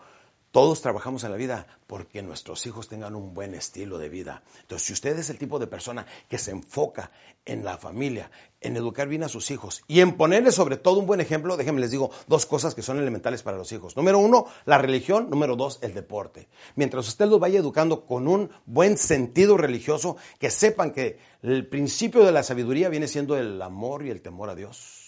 todos 0.51 0.81
trabajamos 0.81 1.25
en 1.25 1.31
la 1.31 1.37
vida 1.37 1.67
porque 1.87 2.23
nuestros 2.23 2.65
hijos 2.67 2.89
tengan 2.89 3.15
un 3.15 3.35
buen 3.35 3.55
estilo 3.55 3.99
de 3.99 4.09
vida. 4.09 4.43
Entonces, 4.63 4.87
si 4.87 4.93
usted 4.93 5.19
es 5.19 5.31
el 5.31 5.39
tipo 5.39 5.59
de 5.59 5.67
persona 5.67 6.07
que 6.29 6.39
se 6.39 6.53
enfoca 6.53 7.11
en 7.45 7.65
la 7.65 7.77
familia, 7.77 8.31
en 8.61 8.77
educar 8.77 9.09
bien 9.09 9.23
a 9.25 9.29
sus 9.29 9.51
hijos 9.51 9.83
y 9.87 10.01
en 10.01 10.17
ponerles 10.17 10.55
sobre 10.55 10.77
todo 10.77 11.01
un 11.01 11.07
buen 11.07 11.21
ejemplo, 11.21 11.57
déjenme 11.57 11.81
les 11.81 11.91
digo 11.91 12.11
dos 12.27 12.47
cosas 12.47 12.75
que 12.75 12.83
son 12.83 12.99
elementales 12.99 13.43
para 13.43 13.57
los 13.57 13.71
hijos. 13.73 13.97
Número 13.97 14.19
uno, 14.19 14.47
la 14.65 14.79
religión. 14.79 15.31
Número 15.31 15.57
dos, 15.57 15.79
el 15.83 15.95
deporte. 15.95 16.49
Mientras 16.77 17.09
usted 17.09 17.27
los 17.27 17.41
vaya 17.41 17.59
educando 17.59 18.07
con 18.07 18.29
un 18.29 18.51
buen 18.67 18.97
sentido 18.97 19.57
religioso, 19.57 20.17
que 20.39 20.51
sepan 20.51 20.93
que 20.93 21.19
el 21.43 21.67
principio 21.69 22.25
de 22.25 22.33
la 22.33 22.43
sabiduría 22.43 22.89
viene 22.89 23.07
siendo 23.09 23.37
el 23.37 23.61
amor 23.61 24.05
y 24.05 24.11
el 24.11 24.23
temor 24.23 24.51
a 24.51 24.55
Dios 24.55 25.08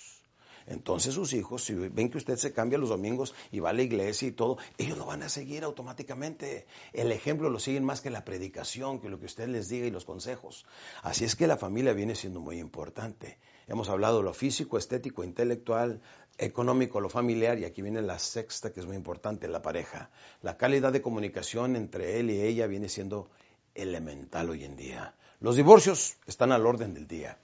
entonces 0.70 1.14
sus 1.14 1.32
hijos, 1.32 1.64
si 1.64 1.74
ven 1.74 2.10
que 2.10 2.18
usted 2.18 2.36
se 2.36 2.52
cambia 2.52 2.78
los 2.78 2.90
domingos 2.90 3.34
y 3.50 3.58
va 3.58 3.70
a 3.70 3.72
la 3.72 3.82
iglesia 3.82 4.28
y 4.28 4.30
todo, 4.30 4.56
ellos 4.78 4.96
lo 4.96 5.04
van 5.04 5.24
a 5.24 5.28
seguir 5.28 5.64
automáticamente. 5.64 6.64
El 6.92 7.10
ejemplo 7.10 7.50
lo 7.50 7.58
siguen 7.58 7.84
más 7.84 8.00
que 8.00 8.08
la 8.08 8.24
predicación, 8.24 9.00
que 9.00 9.08
lo 9.08 9.18
que 9.18 9.26
usted 9.26 9.48
les 9.48 9.68
diga 9.68 9.86
y 9.86 9.90
los 9.90 10.04
consejos. 10.04 10.64
Así 11.02 11.24
es 11.24 11.34
que 11.34 11.48
la 11.48 11.56
familia 11.56 11.92
viene 11.92 12.14
siendo 12.14 12.38
muy 12.38 12.60
importante. 12.60 13.38
Hemos 13.66 13.88
hablado 13.88 14.18
de 14.18 14.22
lo 14.22 14.32
físico, 14.32 14.78
estético, 14.78 15.24
intelectual, 15.24 16.02
económico, 16.38 17.00
lo 17.00 17.08
familiar, 17.08 17.58
y 17.58 17.64
aquí 17.64 17.82
viene 17.82 18.00
la 18.00 18.20
sexta 18.20 18.72
que 18.72 18.78
es 18.78 18.86
muy 18.86 18.94
importante, 18.94 19.48
la 19.48 19.62
pareja. 19.62 20.10
La 20.40 20.56
calidad 20.56 20.92
de 20.92 21.02
comunicación 21.02 21.74
entre 21.74 22.20
él 22.20 22.30
y 22.30 22.42
ella 22.42 22.68
viene 22.68 22.88
siendo 22.88 23.28
elemental 23.74 24.48
hoy 24.50 24.62
en 24.62 24.76
día. 24.76 25.16
Los 25.40 25.56
divorcios 25.56 26.16
están 26.28 26.52
al 26.52 26.64
orden 26.64 26.94
del 26.94 27.08
día. 27.08 27.38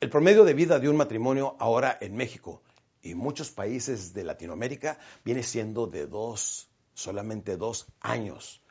El 0.00 0.10
promedio 0.10 0.42
de 0.42 0.54
vida 0.54 0.80
de 0.80 0.88
un 0.88 0.96
matrimonio 0.96 1.54
ahora 1.60 1.96
en 2.00 2.16
México 2.16 2.60
y 3.02 3.14
muchos 3.14 3.50
países 3.50 4.14
de 4.14 4.24
Latinoamérica 4.24 4.98
viene 5.24 5.42
siendo 5.42 5.86
de 5.86 6.06
dos, 6.06 6.68
solamente 6.94 7.56
dos 7.56 7.86
años. 8.00 8.62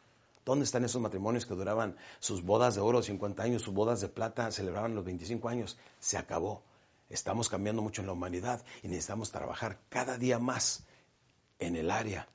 ¿Dónde 0.45 0.65
están 0.65 0.83
esos 0.83 1.01
matrimonios 1.01 1.45
que 1.45 1.53
duraban 1.53 1.97
sus 2.19 2.43
bodas 2.43 2.75
de 2.75 2.81
oro 2.81 3.03
50 3.03 3.43
años, 3.43 3.61
sus 3.61 3.73
bodas 3.73 4.01
de 4.01 4.09
plata 4.09 4.51
celebraban 4.51 4.95
los 4.95 5.05
25 5.05 5.49
años? 5.49 5.77
Se 5.99 6.17
acabó. 6.17 6.63
Estamos 7.09 7.49
cambiando 7.49 7.81
mucho 7.81 8.01
en 8.01 8.07
la 8.07 8.13
humanidad 8.13 8.63
y 8.81 8.87
necesitamos 8.87 9.31
trabajar 9.31 9.79
cada 9.89 10.17
día 10.17 10.39
más 10.39 10.85
en 11.59 11.75
el 11.75 11.91
área 11.91 12.27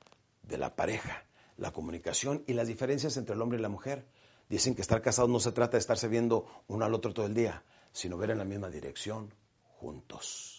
de 0.43 0.57
la 0.57 0.75
pareja, 0.75 1.25
la 1.57 1.73
comunicación 1.73 2.43
y 2.47 2.53
las 2.53 2.67
diferencias 2.67 3.17
entre 3.17 3.35
el 3.35 3.41
hombre 3.41 3.59
y 3.59 3.61
la 3.61 3.69
mujer. 3.69 4.05
Dicen 4.47 4.75
que 4.75 4.81
estar 4.81 5.01
casados 5.01 5.29
no 5.29 5.39
se 5.41 5.51
trata 5.51 5.73
de 5.73 5.79
estarse 5.79 6.07
viendo 6.07 6.45
uno 6.67 6.85
al 6.85 6.93
otro 6.93 7.13
todo 7.13 7.25
el 7.25 7.33
día, 7.33 7.63
sino 7.91 8.17
ver 8.17 8.29
en 8.29 8.37
la 8.37 8.45
misma 8.45 8.69
dirección 8.69 9.33
juntos. 9.79 10.56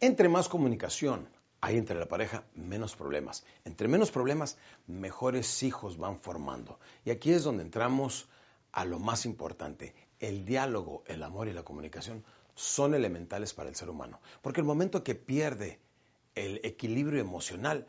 Entre 0.00 0.28
más 0.28 0.48
comunicación 0.48 1.28
hay 1.60 1.76
entre 1.76 1.98
la 1.98 2.06
pareja, 2.06 2.44
menos 2.54 2.94
problemas. 2.94 3.44
Entre 3.64 3.88
menos 3.88 4.10
problemas, 4.10 4.56
mejores 4.86 5.62
hijos 5.62 5.98
van 5.98 6.20
formando. 6.20 6.78
Y 7.04 7.10
aquí 7.10 7.32
es 7.32 7.42
donde 7.42 7.64
entramos 7.64 8.28
a 8.72 8.84
lo 8.84 8.98
más 8.98 9.26
importante. 9.26 9.94
El 10.20 10.44
diálogo, 10.44 11.02
el 11.06 11.22
amor 11.22 11.48
y 11.48 11.52
la 11.52 11.64
comunicación 11.64 12.24
son 12.54 12.94
elementales 12.94 13.54
para 13.54 13.68
el 13.68 13.76
ser 13.76 13.90
humano. 13.90 14.20
Porque 14.42 14.60
el 14.60 14.66
momento 14.66 15.02
que 15.02 15.14
pierde 15.14 15.80
el 16.34 16.60
equilibrio 16.64 17.20
emocional, 17.20 17.86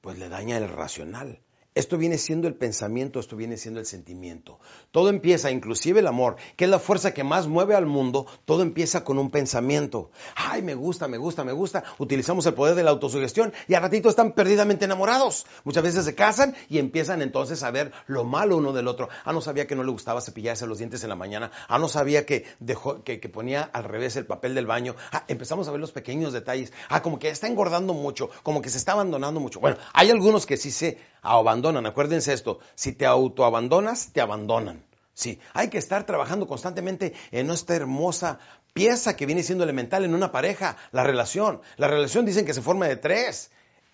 pues 0.00 0.18
le 0.18 0.28
daña 0.28 0.58
el 0.58 0.68
racional. 0.68 1.40
Esto 1.72 1.96
viene 1.96 2.18
siendo 2.18 2.48
el 2.48 2.56
pensamiento, 2.56 3.20
esto 3.20 3.36
viene 3.36 3.56
siendo 3.56 3.78
el 3.78 3.86
sentimiento. 3.86 4.58
Todo 4.90 5.08
empieza, 5.08 5.52
inclusive 5.52 6.00
el 6.00 6.08
amor, 6.08 6.34
que 6.56 6.64
es 6.64 6.70
la 6.70 6.80
fuerza 6.80 7.14
que 7.14 7.22
más 7.22 7.46
mueve 7.46 7.76
al 7.76 7.86
mundo, 7.86 8.26
todo 8.44 8.62
empieza 8.62 9.04
con 9.04 9.20
un 9.20 9.30
pensamiento. 9.30 10.10
Ay, 10.34 10.62
me 10.62 10.74
gusta, 10.74 11.06
me 11.06 11.16
gusta, 11.16 11.44
me 11.44 11.52
gusta. 11.52 11.84
Utilizamos 11.98 12.44
el 12.46 12.54
poder 12.54 12.74
de 12.74 12.82
la 12.82 12.90
autosugestión 12.90 13.52
y 13.68 13.74
a 13.74 13.80
ratito 13.80 14.08
están 14.08 14.32
perdidamente 14.32 14.86
enamorados. 14.86 15.46
Muchas 15.62 15.84
veces 15.84 16.04
se 16.04 16.16
casan 16.16 16.56
y 16.68 16.78
empiezan 16.78 17.22
entonces 17.22 17.62
a 17.62 17.70
ver 17.70 17.92
lo 18.08 18.24
malo 18.24 18.56
uno 18.56 18.72
del 18.72 18.88
otro. 18.88 19.08
Ah, 19.24 19.32
no 19.32 19.40
sabía 19.40 19.68
que 19.68 19.76
no 19.76 19.84
le 19.84 19.92
gustaba 19.92 20.20
cepillarse 20.20 20.66
los 20.66 20.78
dientes 20.78 21.04
en 21.04 21.10
la 21.10 21.16
mañana. 21.16 21.52
Ah, 21.68 21.78
no 21.78 21.86
sabía 21.86 22.26
que, 22.26 22.46
dejó, 22.58 23.04
que 23.04 23.20
ponía 23.28 23.62
al 23.62 23.84
revés 23.84 24.16
el 24.16 24.26
papel 24.26 24.56
del 24.56 24.66
baño. 24.66 24.96
Ah, 25.12 25.24
empezamos 25.28 25.68
a 25.68 25.70
ver 25.70 25.78
los 25.78 25.92
pequeños 25.92 26.32
detalles. 26.32 26.72
Ah, 26.88 27.00
como 27.00 27.20
que 27.20 27.28
está 27.28 27.46
engordando 27.46 27.94
mucho, 27.94 28.28
como 28.42 28.60
que 28.60 28.70
se 28.70 28.78
está 28.78 28.90
abandonando 28.90 29.38
mucho. 29.38 29.60
Bueno, 29.60 29.76
hay 29.92 30.10
algunos 30.10 30.46
que 30.46 30.56
sí 30.56 30.72
se 30.72 30.98
abandonan. 31.22 31.69
Acuérdense 31.76 32.32
esto, 32.32 32.60
si 32.74 32.92
te 32.92 33.06
autoabandonas, 33.06 34.12
te 34.12 34.20
abandonan. 34.20 34.84
Sí, 35.14 35.38
hay 35.52 35.68
que 35.68 35.78
estar 35.78 36.06
trabajando 36.06 36.46
constantemente 36.46 37.12
en 37.30 37.50
esta 37.50 37.74
hermosa 37.74 38.38
pieza 38.72 39.16
que 39.16 39.26
viene 39.26 39.42
siendo 39.42 39.64
elemental 39.64 40.04
en 40.04 40.14
una 40.14 40.32
pareja, 40.32 40.76
la 40.92 41.04
relación. 41.04 41.60
La 41.76 41.88
relación 41.88 42.24
dicen 42.24 42.46
que 42.46 42.54
se 42.54 42.62
forma 42.62 42.88
de 42.88 42.96
tres. 42.96 43.50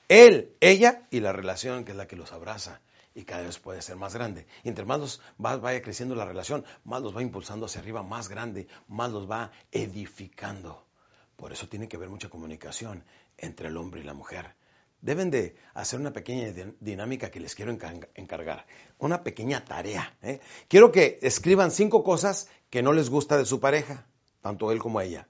Él, 0.08 0.54
ella 0.60 1.02
y 1.10 1.20
la 1.20 1.32
relación 1.32 1.84
que 1.84 1.92
es 1.92 1.96
la 1.96 2.06
que 2.06 2.16
los 2.16 2.32
abraza 2.32 2.80
y 3.14 3.24
cada 3.24 3.42
vez 3.42 3.58
puede 3.58 3.82
ser 3.82 3.96
más 3.96 4.14
grande. 4.14 4.46
Y 4.62 4.68
entre 4.68 4.84
más 4.84 5.00
los 5.00 5.20
va, 5.44 5.56
vaya 5.56 5.82
creciendo 5.82 6.14
la 6.14 6.26
relación, 6.26 6.64
más 6.84 7.02
los 7.02 7.16
va 7.16 7.22
impulsando 7.22 7.66
hacia 7.66 7.80
arriba, 7.80 8.02
más 8.02 8.28
grande, 8.28 8.68
más 8.88 9.10
los 9.10 9.28
va 9.28 9.50
edificando. 9.72 10.86
Por 11.34 11.52
eso 11.52 11.66
tiene 11.66 11.88
que 11.88 11.96
haber 11.96 12.08
mucha 12.08 12.28
comunicación 12.28 13.04
entre 13.38 13.68
el 13.68 13.76
hombre 13.78 14.00
y 14.00 14.04
la 14.04 14.14
mujer 14.14 14.54
deben 15.00 15.30
de 15.30 15.56
hacer 15.74 16.00
una 16.00 16.12
pequeña 16.12 16.52
dinámica 16.80 17.30
que 17.30 17.40
les 17.40 17.54
quiero 17.54 17.70
encargar, 17.70 18.66
una 18.98 19.22
pequeña 19.22 19.64
tarea. 19.64 20.16
¿eh? 20.22 20.40
Quiero 20.68 20.92
que 20.92 21.18
escriban 21.22 21.70
cinco 21.70 22.02
cosas 22.02 22.48
que 22.70 22.82
no 22.82 22.92
les 22.92 23.10
gusta 23.10 23.36
de 23.38 23.46
su 23.46 23.60
pareja, 23.60 24.06
tanto 24.40 24.72
él 24.72 24.78
como 24.78 25.00
ella. 25.00 25.28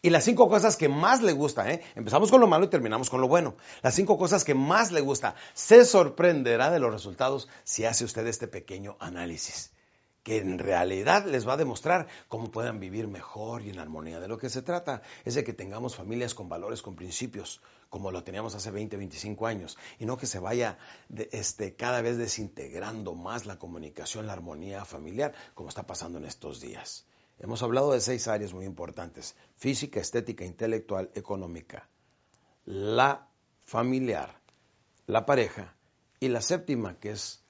Y 0.00 0.10
las 0.10 0.24
cinco 0.24 0.48
cosas 0.48 0.76
que 0.76 0.88
más 0.88 1.22
le 1.22 1.32
gusta, 1.32 1.72
¿eh? 1.72 1.82
empezamos 1.96 2.30
con 2.30 2.40
lo 2.40 2.46
malo 2.46 2.66
y 2.66 2.68
terminamos 2.68 3.10
con 3.10 3.20
lo 3.20 3.26
bueno. 3.26 3.56
Las 3.82 3.94
cinco 3.94 4.16
cosas 4.16 4.44
que 4.44 4.54
más 4.54 4.92
le 4.92 5.00
gusta. 5.00 5.34
Se 5.54 5.84
sorprenderá 5.84 6.70
de 6.70 6.78
los 6.78 6.92
resultados 6.92 7.48
si 7.64 7.84
hace 7.84 8.04
usted 8.04 8.26
este 8.28 8.46
pequeño 8.46 8.96
análisis 9.00 9.72
que 10.28 10.36
en 10.36 10.58
realidad 10.58 11.24
les 11.24 11.48
va 11.48 11.54
a 11.54 11.56
demostrar 11.56 12.06
cómo 12.28 12.50
puedan 12.50 12.78
vivir 12.78 13.08
mejor 13.08 13.62
y 13.62 13.70
en 13.70 13.78
armonía. 13.78 14.20
De 14.20 14.28
lo 14.28 14.36
que 14.36 14.50
se 14.50 14.60
trata 14.60 15.00
es 15.24 15.36
de 15.36 15.42
que 15.42 15.54
tengamos 15.54 15.96
familias 15.96 16.34
con 16.34 16.50
valores, 16.50 16.82
con 16.82 16.94
principios, 16.94 17.62
como 17.88 18.10
lo 18.10 18.22
teníamos 18.22 18.54
hace 18.54 18.70
20, 18.70 18.98
25 18.98 19.46
años, 19.46 19.78
y 19.98 20.04
no 20.04 20.18
que 20.18 20.26
se 20.26 20.38
vaya 20.38 20.76
este, 21.08 21.76
cada 21.76 22.02
vez 22.02 22.18
desintegrando 22.18 23.14
más 23.14 23.46
la 23.46 23.58
comunicación, 23.58 24.26
la 24.26 24.34
armonía 24.34 24.84
familiar, 24.84 25.32
como 25.54 25.70
está 25.70 25.86
pasando 25.86 26.18
en 26.18 26.26
estos 26.26 26.60
días. 26.60 27.06
Hemos 27.38 27.62
hablado 27.62 27.92
de 27.92 28.02
seis 28.02 28.28
áreas 28.28 28.52
muy 28.52 28.66
importantes, 28.66 29.34
física, 29.56 29.98
estética, 29.98 30.44
intelectual, 30.44 31.10
económica, 31.14 31.88
la 32.66 33.30
familiar, 33.64 34.42
la 35.06 35.24
pareja, 35.24 35.74
y 36.20 36.28
la 36.28 36.42
séptima, 36.42 36.98
que 36.98 37.12
es 37.12 37.42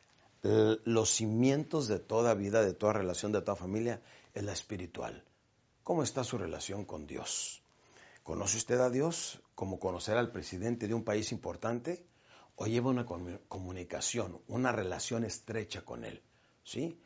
los 0.43 1.11
cimientos 1.11 1.89
de 1.89 1.99
toda 1.99 2.35
vida, 2.35 2.63
de 2.63 2.75
toda 2.75 2.93
relación, 2.93 3.33
de 3.33 3.43
toda 3.43 3.57
familia, 3.57 4.03
es 4.35 4.45
la 4.45 4.53
espiritual. 4.53 5.25
¿Cómo 5.83 6.03
está 6.03 6.23
su 6.23 6.39
relación 6.39 6.85
con 6.85 7.07
Dios? 7.07 7.63
¿Conoce 8.23 8.59
usted 8.59 8.79
a 8.81 8.91
Dios 8.91 9.41
como 9.55 9.81
conocer 9.81 10.17
al 10.17 10.31
presidente 10.31 10.87
de 10.87 10.95
un 10.95 11.03
país 11.03 11.33
importante? 11.33 12.05
¿O 12.57 12.67
lleva 12.67 12.91
una 12.91 13.07
comunicación, 13.07 14.41
una 14.49 14.71
relación 14.71 15.25
estrecha 15.25 15.83
con 15.83 16.05
Él? 16.05 16.23
¿Sí? 16.63 17.01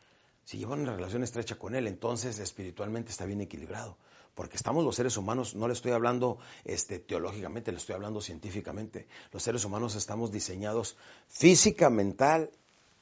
Si 0.44 0.58
lleva 0.58 0.74
una 0.74 0.96
relación 0.96 1.22
estrecha 1.22 1.56
con 1.56 1.74
Él, 1.74 1.86
entonces 1.86 2.38
espiritualmente 2.38 3.10
está 3.10 3.24
bien 3.24 3.40
equilibrado. 3.40 3.96
Porque 4.34 4.56
estamos 4.56 4.82
los 4.82 4.96
seres 4.96 5.16
humanos, 5.16 5.54
no 5.54 5.68
le 5.68 5.74
estoy 5.74 5.92
hablando 5.92 6.38
este, 6.64 6.98
teológicamente, 6.98 7.70
le 7.70 7.78
estoy 7.78 7.94
hablando 7.94 8.20
científicamente. 8.20 9.06
Los 9.30 9.42
seres 9.42 9.64
humanos 9.64 9.94
estamos 9.94 10.32
diseñados 10.32 10.96
física, 11.28 11.90
mental 11.90 12.50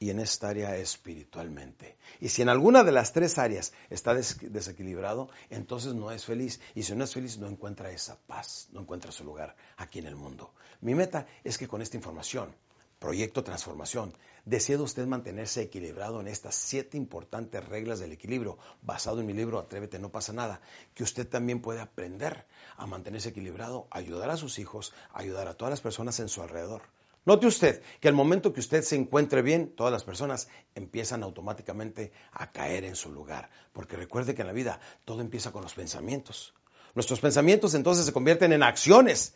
y 0.01 0.09
en 0.09 0.19
esta 0.19 0.49
área 0.49 0.77
espiritualmente. 0.79 1.99
Y 2.21 2.31
si 2.31 2.41
en 2.41 2.49
alguna 2.49 2.83
de 2.85 2.91
las 2.91 3.13
tres 3.13 3.37
áreas 3.37 3.75
está 3.91 4.15
desequilibrado, 4.15 5.29
entonces 5.51 5.95
no 5.95 6.11
es 6.11 6.25
feliz. 6.25 6.59
Y 6.75 6.85
si 6.85 6.95
no 6.97 7.05
es 7.05 7.13
feliz, 7.13 7.37
no 7.37 7.47
encuentra 7.47 7.91
esa 7.91 8.17
paz, 8.17 8.69
no 8.73 8.81
encuentra 8.81 9.13
su 9.13 9.25
lugar 9.25 9.55
aquí 9.77 9.99
en 9.99 10.07
el 10.07 10.17
mundo. 10.17 10.55
Mi 10.81 10.95
meta 10.95 11.27
es 11.45 11.59
que 11.59 11.69
con 11.69 11.83
esta 11.83 11.99
información, 11.99 12.57
proyecto 12.99 13.45
transformación, 13.45 14.15
desea 14.47 14.81
usted 14.81 15.07
mantenerse 15.07 15.61
equilibrado 15.61 16.23
en 16.23 16.29
estas 16.29 16.55
siete 16.55 16.97
importantes 16.97 17.63
reglas 17.69 17.99
del 17.99 18.13
equilibrio, 18.13 18.57
basado 18.81 19.21
en 19.21 19.27
mi 19.27 19.35
libro 19.35 19.59
Atrévete, 19.59 19.99
no 19.99 20.09
pasa 20.09 20.33
nada, 20.33 20.63
que 20.95 21.03
usted 21.03 21.29
también 21.29 21.61
puede 21.61 21.81
aprender 21.81 22.47
a 22.79 22.87
mantenerse 22.87 23.29
equilibrado, 23.29 23.87
ayudar 23.91 24.31
a 24.31 24.39
sus 24.39 24.59
hijos, 24.59 24.95
ayudar 25.13 25.47
a 25.47 25.55
todas 25.55 25.73
las 25.73 25.83
personas 25.83 26.19
en 26.21 26.31
su 26.31 26.41
alrededor. 26.41 26.81
Note 27.27 27.47
usted 27.47 27.83
que 28.01 28.09
al 28.09 28.15
momento 28.15 28.53
que 28.53 28.61
usted 28.61 28.83
se 28.83 28.97
encuentre 28.97 29.43
bien, 29.43 29.75
todas 29.77 29.93
las 29.93 30.05
personas 30.05 30.49
empiezan 30.75 31.23
automáticamente 31.23 32.13
a 32.33 32.51
caer 32.51 32.85
en 32.85 32.97
su 32.97 33.13
lugar. 33.13 33.51
Porque 33.73 33.97
recuerde 33.97 34.35
que 34.35 34.41
en 34.41 34.49
la 34.49 34.55
vida 34.55 34.81
todo 35.05 35.21
empieza 35.21 35.53
con 35.53 35.63
los 35.63 35.75
pensamientos. 35.75 36.55
Nuestros 36.95 37.21
pensamientos 37.21 37.75
entonces 37.75 38.07
se 38.07 38.13
convierten 38.13 38.53
en 38.53 38.63
acciones. 38.63 39.35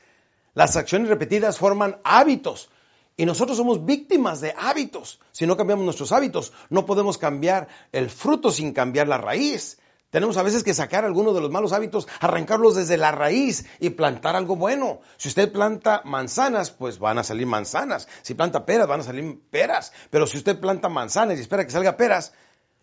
Las 0.54 0.76
acciones 0.76 1.08
repetidas 1.08 1.58
forman 1.58 2.00
hábitos. 2.04 2.70
Y 3.16 3.26
nosotros 3.26 3.58
somos 3.58 3.84
víctimas 3.84 4.40
de 4.40 4.54
hábitos. 4.56 5.20
Si 5.30 5.46
no 5.46 5.56
cambiamos 5.56 5.84
nuestros 5.84 6.10
hábitos, 6.10 6.52
no 6.70 6.86
podemos 6.86 7.18
cambiar 7.18 7.68
el 7.92 8.10
fruto 8.10 8.50
sin 8.50 8.72
cambiar 8.72 9.08
la 9.08 9.18
raíz. 9.18 9.78
Tenemos 10.14 10.36
a 10.36 10.44
veces 10.44 10.62
que 10.62 10.74
sacar 10.74 11.04
algunos 11.04 11.34
de 11.34 11.40
los 11.40 11.50
malos 11.50 11.72
hábitos, 11.72 12.06
arrancarlos 12.20 12.76
desde 12.76 12.96
la 12.96 13.10
raíz 13.10 13.66
y 13.80 13.90
plantar 13.90 14.36
algo 14.36 14.54
bueno. 14.54 15.00
Si 15.16 15.26
usted 15.26 15.50
planta 15.50 16.02
manzanas, 16.04 16.70
pues 16.70 17.00
van 17.00 17.18
a 17.18 17.24
salir 17.24 17.48
manzanas. 17.48 18.06
Si 18.22 18.34
planta 18.34 18.64
peras, 18.64 18.86
van 18.86 19.00
a 19.00 19.02
salir 19.02 19.40
peras. 19.50 19.92
Pero 20.10 20.28
si 20.28 20.38
usted 20.38 20.60
planta 20.60 20.88
manzanas 20.88 21.36
y 21.36 21.40
espera 21.40 21.64
que 21.64 21.72
salga 21.72 21.96
peras, 21.96 22.32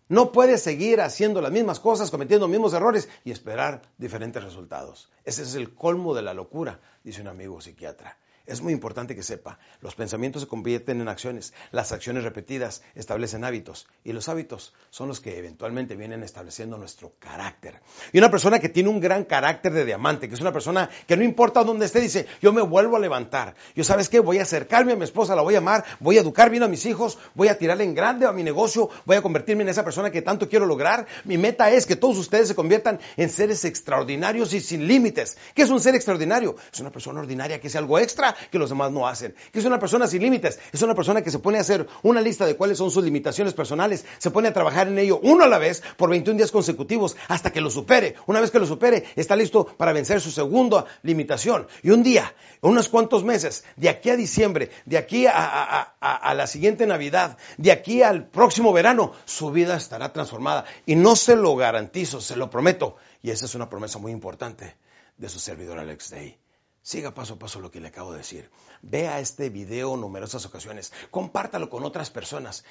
no 0.08 0.30
puede 0.30 0.58
seguir 0.58 1.00
haciendo 1.00 1.40
las 1.40 1.52
mismas 1.52 1.80
cosas, 1.80 2.10
cometiendo 2.10 2.44
los 2.44 2.52
mismos 2.52 2.74
errores 2.74 3.08
y 3.24 3.30
esperar 3.30 3.80
diferentes 3.96 4.44
resultados. 4.44 5.10
Ese 5.24 5.44
es 5.44 5.54
el 5.54 5.74
colmo 5.74 6.14
de 6.14 6.20
la 6.20 6.34
locura, 6.34 6.80
dice 7.02 7.22
un 7.22 7.28
amigo 7.28 7.62
psiquiatra. 7.62 8.18
Es 8.44 8.60
muy 8.60 8.72
importante 8.72 9.14
que 9.14 9.22
sepa, 9.22 9.60
los 9.80 9.94
pensamientos 9.94 10.42
se 10.42 10.48
convierten 10.48 11.00
en 11.00 11.06
acciones, 11.06 11.54
las 11.70 11.92
acciones 11.92 12.24
repetidas 12.24 12.82
establecen 12.96 13.44
hábitos 13.44 13.86
y 14.02 14.12
los 14.12 14.28
hábitos 14.28 14.74
son 14.90 15.06
los 15.06 15.20
que 15.20 15.38
eventualmente 15.38 15.94
vienen 15.94 16.24
estableciendo 16.24 16.76
nuestro 16.76 17.12
carácter. 17.20 17.80
Y 18.12 18.18
una 18.18 18.32
persona 18.32 18.58
que 18.58 18.68
tiene 18.68 18.88
un 18.88 18.98
gran 18.98 19.24
carácter 19.24 19.72
de 19.72 19.84
diamante, 19.84 20.28
que 20.28 20.34
es 20.34 20.40
una 20.40 20.52
persona 20.52 20.90
que 21.06 21.16
no 21.16 21.22
importa 21.22 21.62
dónde 21.62 21.86
esté, 21.86 22.00
dice, 22.00 22.26
yo 22.40 22.52
me 22.52 22.62
vuelvo 22.62 22.96
a 22.96 23.00
levantar, 23.00 23.54
yo 23.76 23.84
sabes 23.84 24.08
qué, 24.08 24.18
voy 24.18 24.40
a 24.40 24.42
acercarme 24.42 24.92
a 24.92 24.96
mi 24.96 25.04
esposa, 25.04 25.36
la 25.36 25.42
voy 25.42 25.54
a 25.54 25.58
amar, 25.58 25.84
voy 26.00 26.18
a 26.18 26.22
educar 26.22 26.50
bien 26.50 26.64
a 26.64 26.68
mis 26.68 26.84
hijos, 26.84 27.18
voy 27.34 27.46
a 27.46 27.56
tirarle 27.56 27.84
en 27.84 27.94
grande 27.94 28.26
a 28.26 28.32
mi 28.32 28.42
negocio, 28.42 28.90
voy 29.04 29.16
a 29.16 29.22
convertirme 29.22 29.62
en 29.62 29.68
esa 29.68 29.84
persona 29.84 30.10
que 30.10 30.20
tanto 30.20 30.48
quiero 30.48 30.66
lograr. 30.66 31.06
Mi 31.24 31.38
meta 31.38 31.70
es 31.70 31.86
que 31.86 31.94
todos 31.94 32.18
ustedes 32.18 32.48
se 32.48 32.56
conviertan 32.56 32.98
en 33.16 33.30
seres 33.30 33.64
extraordinarios 33.64 34.52
y 34.52 34.58
sin 34.58 34.88
límites. 34.88 35.38
¿Qué 35.54 35.62
es 35.62 35.70
un 35.70 35.78
ser 35.78 35.94
extraordinario? 35.94 36.56
Es 36.72 36.80
una 36.80 36.90
persona 36.90 37.20
ordinaria 37.20 37.60
que 37.60 37.68
es 37.68 37.76
algo 37.76 38.00
extra 38.00 38.31
que 38.50 38.58
los 38.58 38.70
demás 38.70 38.92
no 38.92 39.06
hacen. 39.06 39.34
Que 39.52 39.58
es 39.58 39.64
una 39.64 39.78
persona 39.78 40.06
sin 40.06 40.22
límites. 40.22 40.58
Es 40.72 40.82
una 40.82 40.94
persona 40.94 41.22
que 41.22 41.30
se 41.30 41.38
pone 41.38 41.58
a 41.58 41.62
hacer 41.62 41.86
una 42.02 42.20
lista 42.20 42.46
de 42.46 42.56
cuáles 42.56 42.78
son 42.78 42.90
sus 42.90 43.04
limitaciones 43.04 43.54
personales. 43.54 44.04
Se 44.18 44.30
pone 44.30 44.48
a 44.48 44.52
trabajar 44.52 44.88
en 44.88 44.98
ello 44.98 45.20
uno 45.22 45.44
a 45.44 45.48
la 45.48 45.58
vez 45.58 45.82
por 45.96 46.10
21 46.10 46.36
días 46.36 46.50
consecutivos 46.50 47.16
hasta 47.28 47.52
que 47.52 47.60
lo 47.60 47.70
supere. 47.70 48.14
Una 48.26 48.40
vez 48.40 48.50
que 48.50 48.58
lo 48.58 48.66
supere, 48.66 49.04
está 49.16 49.36
listo 49.36 49.66
para 49.66 49.92
vencer 49.92 50.20
su 50.20 50.30
segunda 50.30 50.84
limitación. 51.02 51.66
Y 51.82 51.90
un 51.90 52.02
día, 52.02 52.34
unos 52.60 52.88
cuantos 52.88 53.24
meses, 53.24 53.64
de 53.76 53.88
aquí 53.88 54.10
a 54.10 54.16
diciembre, 54.16 54.70
de 54.84 54.98
aquí 54.98 55.26
a, 55.26 55.80
a 56.00 56.34
la 56.34 56.46
siguiente 56.46 56.86
Navidad, 56.86 57.38
de 57.56 57.72
aquí 57.72 58.02
al 58.02 58.26
próximo 58.28 58.72
verano, 58.72 59.12
su 59.24 59.50
vida 59.50 59.76
estará 59.76 60.12
transformada. 60.12 60.64
Y 60.86 60.94
no 60.94 61.16
se 61.16 61.36
lo 61.36 61.56
garantizo, 61.56 62.20
se 62.20 62.36
lo 62.36 62.50
prometo. 62.50 62.96
Y 63.22 63.30
esa 63.30 63.44
es 63.44 63.54
una 63.54 63.68
promesa 63.68 63.98
muy 63.98 64.12
importante 64.12 64.76
de 65.16 65.28
su 65.28 65.38
servidor 65.38 65.78
Alex 65.78 66.10
Day. 66.10 66.41
Siga 66.82 67.14
paso 67.14 67.34
a 67.34 67.38
paso 67.38 67.60
lo 67.60 67.70
que 67.70 67.80
le 67.80 67.88
acabo 67.88 68.12
de 68.12 68.18
decir. 68.18 68.50
Vea 68.82 69.20
este 69.20 69.50
video 69.50 69.96
numerosas 69.96 70.44
ocasiones. 70.46 70.92
Compártalo 71.10 71.70
con 71.70 71.84
otras 71.84 72.10
personas 72.10 72.64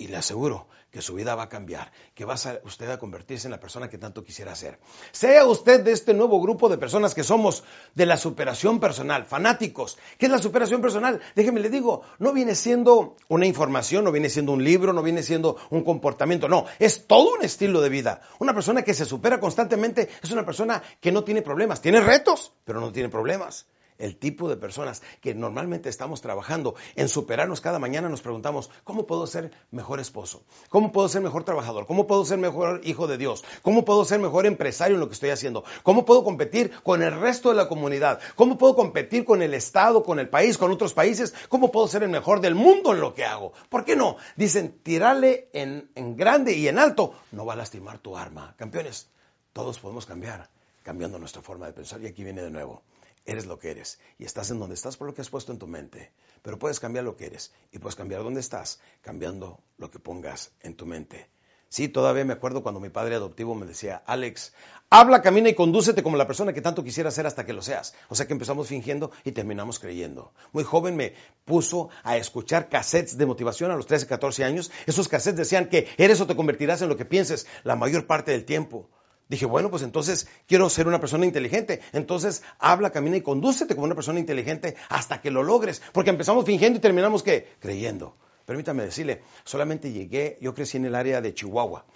y 0.00 0.08
le 0.08 0.16
aseguro 0.16 0.66
que 0.90 1.02
su 1.02 1.14
vida 1.14 1.34
va 1.34 1.44
a 1.44 1.48
cambiar, 1.48 1.92
que 2.14 2.24
va 2.24 2.34
a 2.34 2.60
usted 2.64 2.90
a 2.90 2.98
convertirse 2.98 3.46
en 3.46 3.50
la 3.50 3.60
persona 3.60 3.90
que 3.90 3.98
tanto 3.98 4.24
quisiera 4.24 4.54
ser. 4.54 4.80
Sea 5.12 5.44
usted 5.44 5.84
de 5.84 5.92
este 5.92 6.14
nuevo 6.14 6.40
grupo 6.40 6.70
de 6.70 6.78
personas 6.78 7.14
que 7.14 7.22
somos 7.22 7.62
de 7.94 8.06
la 8.06 8.16
superación 8.16 8.80
personal, 8.80 9.26
fanáticos. 9.26 9.98
¿Qué 10.18 10.26
es 10.26 10.32
la 10.32 10.38
superación 10.38 10.80
personal? 10.80 11.20
Déjeme 11.36 11.60
le 11.60 11.68
digo, 11.68 12.02
no 12.18 12.32
viene 12.32 12.54
siendo 12.54 13.16
una 13.28 13.46
información, 13.46 14.04
no 14.04 14.10
viene 14.10 14.30
siendo 14.30 14.52
un 14.52 14.64
libro, 14.64 14.94
no 14.94 15.02
viene 15.02 15.22
siendo 15.22 15.58
un 15.68 15.84
comportamiento, 15.84 16.48
no, 16.48 16.64
es 16.78 17.06
todo 17.06 17.34
un 17.34 17.44
estilo 17.44 17.82
de 17.82 17.90
vida. 17.90 18.22
Una 18.38 18.54
persona 18.54 18.82
que 18.82 18.94
se 18.94 19.04
supera 19.04 19.38
constantemente 19.38 20.08
es 20.22 20.30
una 20.30 20.46
persona 20.46 20.82
que 20.98 21.12
no 21.12 21.24
tiene 21.24 21.42
problemas, 21.42 21.82
tiene 21.82 22.00
retos, 22.00 22.54
pero 22.64 22.80
no 22.80 22.90
tiene 22.90 23.10
problemas 23.10 23.66
el 24.00 24.16
tipo 24.16 24.48
de 24.48 24.56
personas 24.56 25.02
que 25.20 25.34
normalmente 25.34 25.88
estamos 25.88 26.20
trabajando 26.20 26.74
en 26.96 27.08
superarnos 27.08 27.60
cada 27.60 27.78
mañana, 27.78 28.08
nos 28.08 28.22
preguntamos, 28.22 28.70
¿cómo 28.84 29.06
puedo 29.06 29.26
ser 29.26 29.52
mejor 29.70 30.00
esposo? 30.00 30.42
¿Cómo 30.68 30.92
puedo 30.92 31.08
ser 31.08 31.22
mejor 31.22 31.44
trabajador? 31.44 31.86
¿Cómo 31.86 32.06
puedo 32.06 32.24
ser 32.24 32.38
mejor 32.38 32.80
hijo 32.84 33.06
de 33.06 33.18
Dios? 33.18 33.44
¿Cómo 33.62 33.84
puedo 33.84 34.04
ser 34.04 34.18
mejor 34.18 34.46
empresario 34.46 34.94
en 34.94 35.00
lo 35.00 35.08
que 35.08 35.14
estoy 35.14 35.30
haciendo? 35.30 35.64
¿Cómo 35.82 36.04
puedo 36.04 36.24
competir 36.24 36.72
con 36.82 37.02
el 37.02 37.18
resto 37.18 37.50
de 37.50 37.56
la 37.56 37.68
comunidad? 37.68 38.20
¿Cómo 38.36 38.58
puedo 38.58 38.74
competir 38.74 39.24
con 39.24 39.42
el 39.42 39.54
Estado, 39.54 40.02
con 40.02 40.18
el 40.18 40.28
país, 40.28 40.58
con 40.58 40.70
otros 40.70 40.94
países? 40.94 41.34
¿Cómo 41.48 41.70
puedo 41.70 41.88
ser 41.88 42.02
el 42.02 42.10
mejor 42.10 42.40
del 42.40 42.54
mundo 42.54 42.92
en 42.92 43.00
lo 43.00 43.14
que 43.14 43.24
hago? 43.24 43.52
¿Por 43.68 43.84
qué 43.84 43.96
no? 43.96 44.16
Dicen, 44.36 44.80
tirarle 44.82 45.48
en, 45.52 45.90
en 45.94 46.16
grande 46.16 46.54
y 46.54 46.68
en 46.68 46.78
alto 46.78 47.14
no 47.32 47.44
va 47.44 47.52
a 47.52 47.56
lastimar 47.56 47.98
tu 47.98 48.16
arma. 48.16 48.54
Campeones, 48.56 49.08
todos 49.52 49.78
podemos 49.78 50.06
cambiar 50.06 50.48
cambiando 50.82 51.18
nuestra 51.18 51.42
forma 51.42 51.66
de 51.66 51.72
pensar 51.72 52.00
y 52.02 52.06
aquí 52.06 52.24
viene 52.24 52.42
de 52.42 52.50
nuevo. 52.50 52.82
Eres 53.24 53.46
lo 53.46 53.58
que 53.58 53.70
eres 53.70 54.00
y 54.18 54.24
estás 54.24 54.50
en 54.50 54.58
donde 54.58 54.74
estás 54.74 54.96
por 54.96 55.06
lo 55.06 55.14
que 55.14 55.20
has 55.20 55.30
puesto 55.30 55.52
en 55.52 55.58
tu 55.58 55.66
mente. 55.66 56.12
Pero 56.42 56.58
puedes 56.58 56.80
cambiar 56.80 57.04
lo 57.04 57.16
que 57.16 57.26
eres 57.26 57.52
y 57.70 57.78
puedes 57.78 57.96
cambiar 57.96 58.22
dónde 58.22 58.40
estás 58.40 58.80
cambiando 59.02 59.62
lo 59.76 59.90
que 59.90 59.98
pongas 59.98 60.52
en 60.60 60.74
tu 60.74 60.86
mente. 60.86 61.30
Sí, 61.72 61.88
todavía 61.88 62.24
me 62.24 62.32
acuerdo 62.32 62.64
cuando 62.64 62.80
mi 62.80 62.88
padre 62.88 63.14
adoptivo 63.14 63.54
me 63.54 63.64
decía, 63.64 64.02
Alex, 64.04 64.52
habla, 64.90 65.22
camina 65.22 65.50
y 65.50 65.54
condúcete 65.54 66.02
como 66.02 66.16
la 66.16 66.26
persona 66.26 66.52
que 66.52 66.60
tanto 66.60 66.82
quisiera 66.82 67.12
ser 67.12 67.28
hasta 67.28 67.46
que 67.46 67.52
lo 67.52 67.62
seas. 67.62 67.94
O 68.08 68.16
sea 68.16 68.26
que 68.26 68.32
empezamos 68.32 68.66
fingiendo 68.66 69.12
y 69.22 69.30
terminamos 69.30 69.78
creyendo. 69.78 70.32
Muy 70.50 70.64
joven 70.64 70.96
me 70.96 71.14
puso 71.44 71.88
a 72.02 72.16
escuchar 72.16 72.68
cassettes 72.68 73.16
de 73.16 73.24
motivación 73.24 73.70
a 73.70 73.76
los 73.76 73.86
13, 73.86 74.08
14 74.08 74.42
años. 74.42 74.72
Esos 74.86 75.06
cassettes 75.06 75.38
decían 75.38 75.68
que 75.68 75.86
eres 75.96 76.20
o 76.20 76.26
te 76.26 76.34
convertirás 76.34 76.82
en 76.82 76.88
lo 76.88 76.96
que 76.96 77.04
pienses 77.04 77.46
la 77.62 77.76
mayor 77.76 78.08
parte 78.08 78.32
del 78.32 78.44
tiempo. 78.44 78.90
Dije, 79.30 79.46
bueno, 79.46 79.70
pues 79.70 79.84
entonces 79.84 80.26
quiero 80.48 80.68
ser 80.68 80.88
una 80.88 80.98
persona 80.98 81.24
inteligente. 81.24 81.80
Entonces 81.92 82.42
habla, 82.58 82.90
camina 82.90 83.16
y 83.16 83.20
condúcete 83.20 83.76
como 83.76 83.84
una 83.84 83.94
persona 83.94 84.18
inteligente 84.18 84.74
hasta 84.88 85.20
que 85.20 85.30
lo 85.30 85.44
logres. 85.44 85.80
Porque 85.92 86.10
empezamos 86.10 86.44
fingiendo 86.44 86.78
y 86.78 86.82
terminamos 86.82 87.22
creyendo. 87.60 88.16
Permítame 88.44 88.82
decirle, 88.82 89.22
solamente 89.44 89.92
llegué, 89.92 90.36
yo 90.40 90.52
crecí 90.52 90.78
en 90.78 90.86
el 90.86 90.96
área 90.96 91.20
de 91.20 91.32
Chihuahua. 91.32 91.86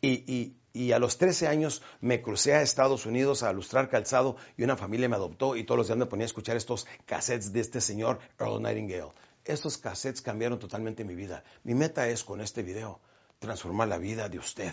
Y, 0.00 0.54
y, 0.72 0.92
a 0.92 1.00
los 1.00 1.18
13 1.18 1.48
años 1.48 1.82
me 2.00 2.22
crucé 2.22 2.54
a 2.54 2.62
Estados 2.62 3.04
Unidos 3.04 3.42
a 3.42 3.52
lustrar 3.52 3.88
calzado 3.88 4.36
y 4.56 4.62
una 4.62 4.76
familia 4.76 5.08
me 5.08 5.16
adoptó 5.16 5.56
y 5.56 5.64
todos 5.64 5.78
los 5.78 5.86
días 5.88 5.98
me 5.98 6.06
ponía 6.06 6.24
a 6.24 6.26
escuchar 6.26 6.56
estos 6.56 6.86
cassettes 7.04 7.52
de 7.52 7.60
este 7.60 7.80
señor 7.80 8.20
Earl 8.38 8.62
Nightingale. 8.62 9.10
Estos 9.44 9.76
cassettes 9.76 10.22
cambiaron 10.22 10.60
totalmente 10.60 11.02
mi 11.02 11.16
vida. 11.16 11.42
Mi 11.64 11.74
meta 11.74 12.06
es 12.08 12.22
con 12.22 12.40
este 12.40 12.62
video 12.62 13.00
transformar 13.40 13.88
la 13.88 13.98
vida 13.98 14.28
de 14.28 14.38
usted 14.38 14.72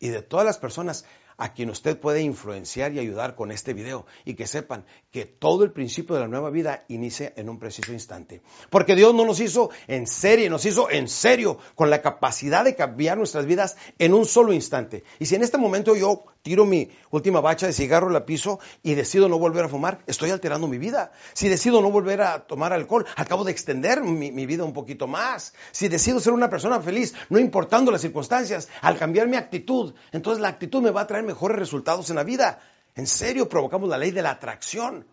y 0.00 0.08
de 0.08 0.22
todas 0.22 0.46
las 0.46 0.58
personas 0.58 1.04
a 1.40 1.54
quien 1.54 1.70
usted 1.70 1.98
puede 1.98 2.20
influenciar 2.20 2.92
y 2.92 2.98
ayudar 2.98 3.34
con 3.34 3.50
este 3.50 3.72
video 3.72 4.04
y 4.26 4.34
que 4.34 4.46
sepan 4.46 4.84
que 5.10 5.24
todo 5.24 5.64
el 5.64 5.72
principio 5.72 6.14
de 6.14 6.20
la 6.20 6.28
nueva 6.28 6.50
vida 6.50 6.84
inicia 6.88 7.32
en 7.34 7.48
un 7.48 7.58
preciso 7.58 7.92
instante. 7.92 8.42
Porque 8.68 8.94
Dios 8.94 9.14
no 9.14 9.24
nos 9.24 9.40
hizo 9.40 9.70
en 9.88 10.06
serie, 10.06 10.50
nos 10.50 10.66
hizo 10.66 10.90
en 10.90 11.08
serio 11.08 11.58
con 11.74 11.88
la 11.88 12.02
capacidad 12.02 12.62
de 12.62 12.76
cambiar 12.76 13.16
nuestras 13.16 13.46
vidas 13.46 13.76
en 13.98 14.12
un 14.12 14.26
solo 14.26 14.52
instante. 14.52 15.02
Y 15.18 15.26
si 15.26 15.34
en 15.34 15.42
este 15.42 15.56
momento 15.56 15.96
yo 15.96 16.24
tiro 16.42 16.64
mi 16.64 16.90
última 17.10 17.40
bacha 17.40 17.66
de 17.66 17.72
cigarro, 17.72 18.10
la 18.10 18.24
piso 18.24 18.60
y 18.82 18.94
decido 18.94 19.28
no 19.28 19.38
volver 19.38 19.64
a 19.64 19.68
fumar, 19.68 20.02
estoy 20.06 20.30
alterando 20.30 20.66
mi 20.66 20.78
vida. 20.78 21.12
Si 21.32 21.48
decido 21.48 21.80
no 21.82 21.90
volver 21.90 22.22
a 22.22 22.46
tomar 22.46 22.72
alcohol, 22.72 23.06
acabo 23.16 23.44
de 23.44 23.52
extender 23.52 24.02
mi, 24.02 24.46
vida 24.46 24.64
un 24.64 24.72
poquito 24.72 25.06
más. 25.06 25.54
Si 25.72 25.88
decido 25.88 26.20
ser 26.20 26.32
una 26.32 26.50
persona 26.50 26.80
feliz, 26.80 27.14
no 27.28 27.38
importando 27.38 27.90
las 27.90 28.00
circunstancias, 28.00 28.68
al 28.80 28.98
cambiar 28.98 29.28
mi 29.28 29.36
actitud, 29.36 29.94
entonces 30.12 30.40
la 30.40 30.48
actitud 30.48 30.82
me 30.82 30.90
va 30.90 31.02
a 31.02 31.06
traer 31.06 31.24
mejores 31.24 31.58
resultados 31.58 32.10
en 32.10 32.16
la 32.16 32.24
vida. 32.24 32.60
En 32.94 33.06
serio, 33.06 33.48
provocamos 33.48 33.88
la 33.88 33.98
ley 33.98 34.10
de 34.10 34.22
la 34.22 34.30
atracción. 34.30 35.06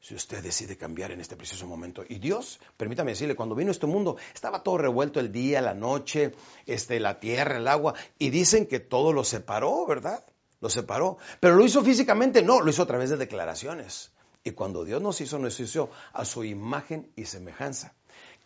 Si 0.00 0.14
usted 0.14 0.40
decide 0.40 0.76
cambiar 0.76 1.10
en 1.10 1.20
este 1.20 1.36
preciso 1.36 1.66
momento. 1.66 2.04
Y 2.08 2.20
Dios, 2.20 2.60
permítame 2.76 3.10
decirle, 3.10 3.34
cuando 3.34 3.56
vino 3.56 3.72
este 3.72 3.86
mundo, 3.86 4.16
estaba 4.32 4.62
todo 4.62 4.78
revuelto 4.78 5.18
el 5.18 5.32
día, 5.32 5.60
la 5.60 5.74
noche, 5.74 6.32
este, 6.64 7.00
la 7.00 7.18
tierra, 7.18 7.56
el 7.56 7.66
agua. 7.66 7.94
Y 8.16 8.30
dicen 8.30 8.66
que 8.66 8.78
todo 8.78 9.12
lo 9.12 9.24
separó, 9.24 9.84
¿verdad? 9.84 10.24
Lo 10.60 10.70
separó. 10.70 11.18
Pero 11.40 11.56
lo 11.56 11.64
hizo 11.64 11.82
físicamente, 11.82 12.42
no, 12.42 12.60
lo 12.60 12.70
hizo 12.70 12.82
a 12.82 12.86
través 12.86 13.10
de 13.10 13.16
declaraciones. 13.16 14.12
Y 14.44 14.52
cuando 14.52 14.84
Dios 14.84 15.02
nos 15.02 15.20
hizo, 15.20 15.38
nos 15.38 15.58
hizo 15.60 15.90
a 16.12 16.24
su 16.24 16.44
imagen 16.44 17.10
y 17.16 17.24
semejanza 17.24 17.94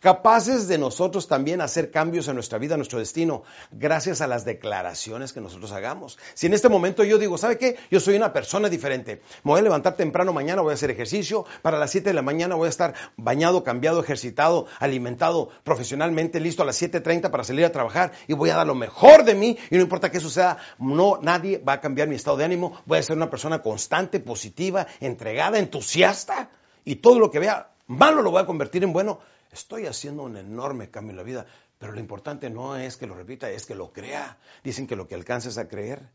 capaces 0.01 0.67
de 0.67 0.79
nosotros 0.79 1.27
también 1.27 1.61
hacer 1.61 1.91
cambios 1.91 2.27
en 2.27 2.33
nuestra 2.33 2.57
vida, 2.57 2.73
en 2.73 2.79
nuestro 2.79 2.99
destino, 2.99 3.43
gracias 3.71 4.19
a 4.19 4.27
las 4.27 4.43
declaraciones 4.43 5.31
que 5.31 5.41
nosotros 5.41 5.71
hagamos. 5.71 6.17
Si 6.33 6.47
en 6.47 6.53
este 6.53 6.69
momento 6.69 7.03
yo 7.03 7.19
digo, 7.19 7.37
¿sabe 7.37 7.57
qué? 7.57 7.77
Yo 7.91 7.99
soy 7.99 8.15
una 8.15 8.33
persona 8.33 8.67
diferente. 8.67 9.21
Me 9.43 9.51
voy 9.51 9.59
a 9.59 9.63
levantar 9.63 9.95
temprano 9.95 10.33
mañana, 10.33 10.63
voy 10.63 10.71
a 10.71 10.73
hacer 10.73 10.89
ejercicio, 10.89 11.45
para 11.61 11.77
las 11.77 11.91
7 11.91 12.09
de 12.09 12.13
la 12.15 12.23
mañana 12.23 12.55
voy 12.55 12.65
a 12.65 12.69
estar 12.69 12.95
bañado, 13.15 13.63
cambiado, 13.63 14.01
ejercitado, 14.01 14.65
alimentado 14.79 15.49
profesionalmente, 15.63 16.39
listo 16.39 16.63
a 16.63 16.65
las 16.65 16.81
7.30 16.81 17.29
para 17.29 17.43
salir 17.43 17.63
a 17.63 17.71
trabajar 17.71 18.11
y 18.27 18.33
voy 18.33 18.49
a 18.49 18.55
dar 18.55 18.65
lo 18.65 18.75
mejor 18.75 19.23
de 19.23 19.35
mí 19.35 19.57
y 19.69 19.75
no 19.75 19.81
importa 19.81 20.09
qué 20.09 20.19
suceda, 20.19 20.57
no, 20.79 21.19
nadie 21.21 21.59
va 21.59 21.73
a 21.73 21.81
cambiar 21.81 22.07
mi 22.07 22.15
estado 22.15 22.37
de 22.37 22.45
ánimo, 22.45 22.81
voy 22.87 22.97
a 22.97 23.03
ser 23.03 23.15
una 23.17 23.29
persona 23.29 23.61
constante, 23.61 24.19
positiva, 24.19 24.87
entregada, 24.99 25.59
entusiasta 25.59 26.49
y 26.83 26.95
todo 26.95 27.19
lo 27.19 27.29
que 27.29 27.37
vea 27.37 27.67
malo 27.87 28.21
lo 28.21 28.31
voy 28.31 28.41
a 28.41 28.45
convertir 28.45 28.83
en 28.83 28.93
bueno 28.93 29.19
Estoy 29.51 29.85
haciendo 29.85 30.23
un 30.23 30.37
enorme 30.37 30.89
cambio 30.89 31.11
en 31.11 31.17
la 31.17 31.23
vida, 31.23 31.45
pero 31.77 31.91
lo 31.91 31.99
importante 31.99 32.49
no 32.49 32.77
es 32.77 32.95
que 32.95 33.07
lo 33.07 33.15
repita, 33.15 33.49
es 33.49 33.65
que 33.65 33.75
lo 33.75 33.91
crea. 33.91 34.37
Dicen 34.63 34.87
que 34.87 34.95
lo 34.95 35.07
que 35.07 35.15
alcances 35.15 35.57
a 35.57 35.67
creer, 35.67 36.09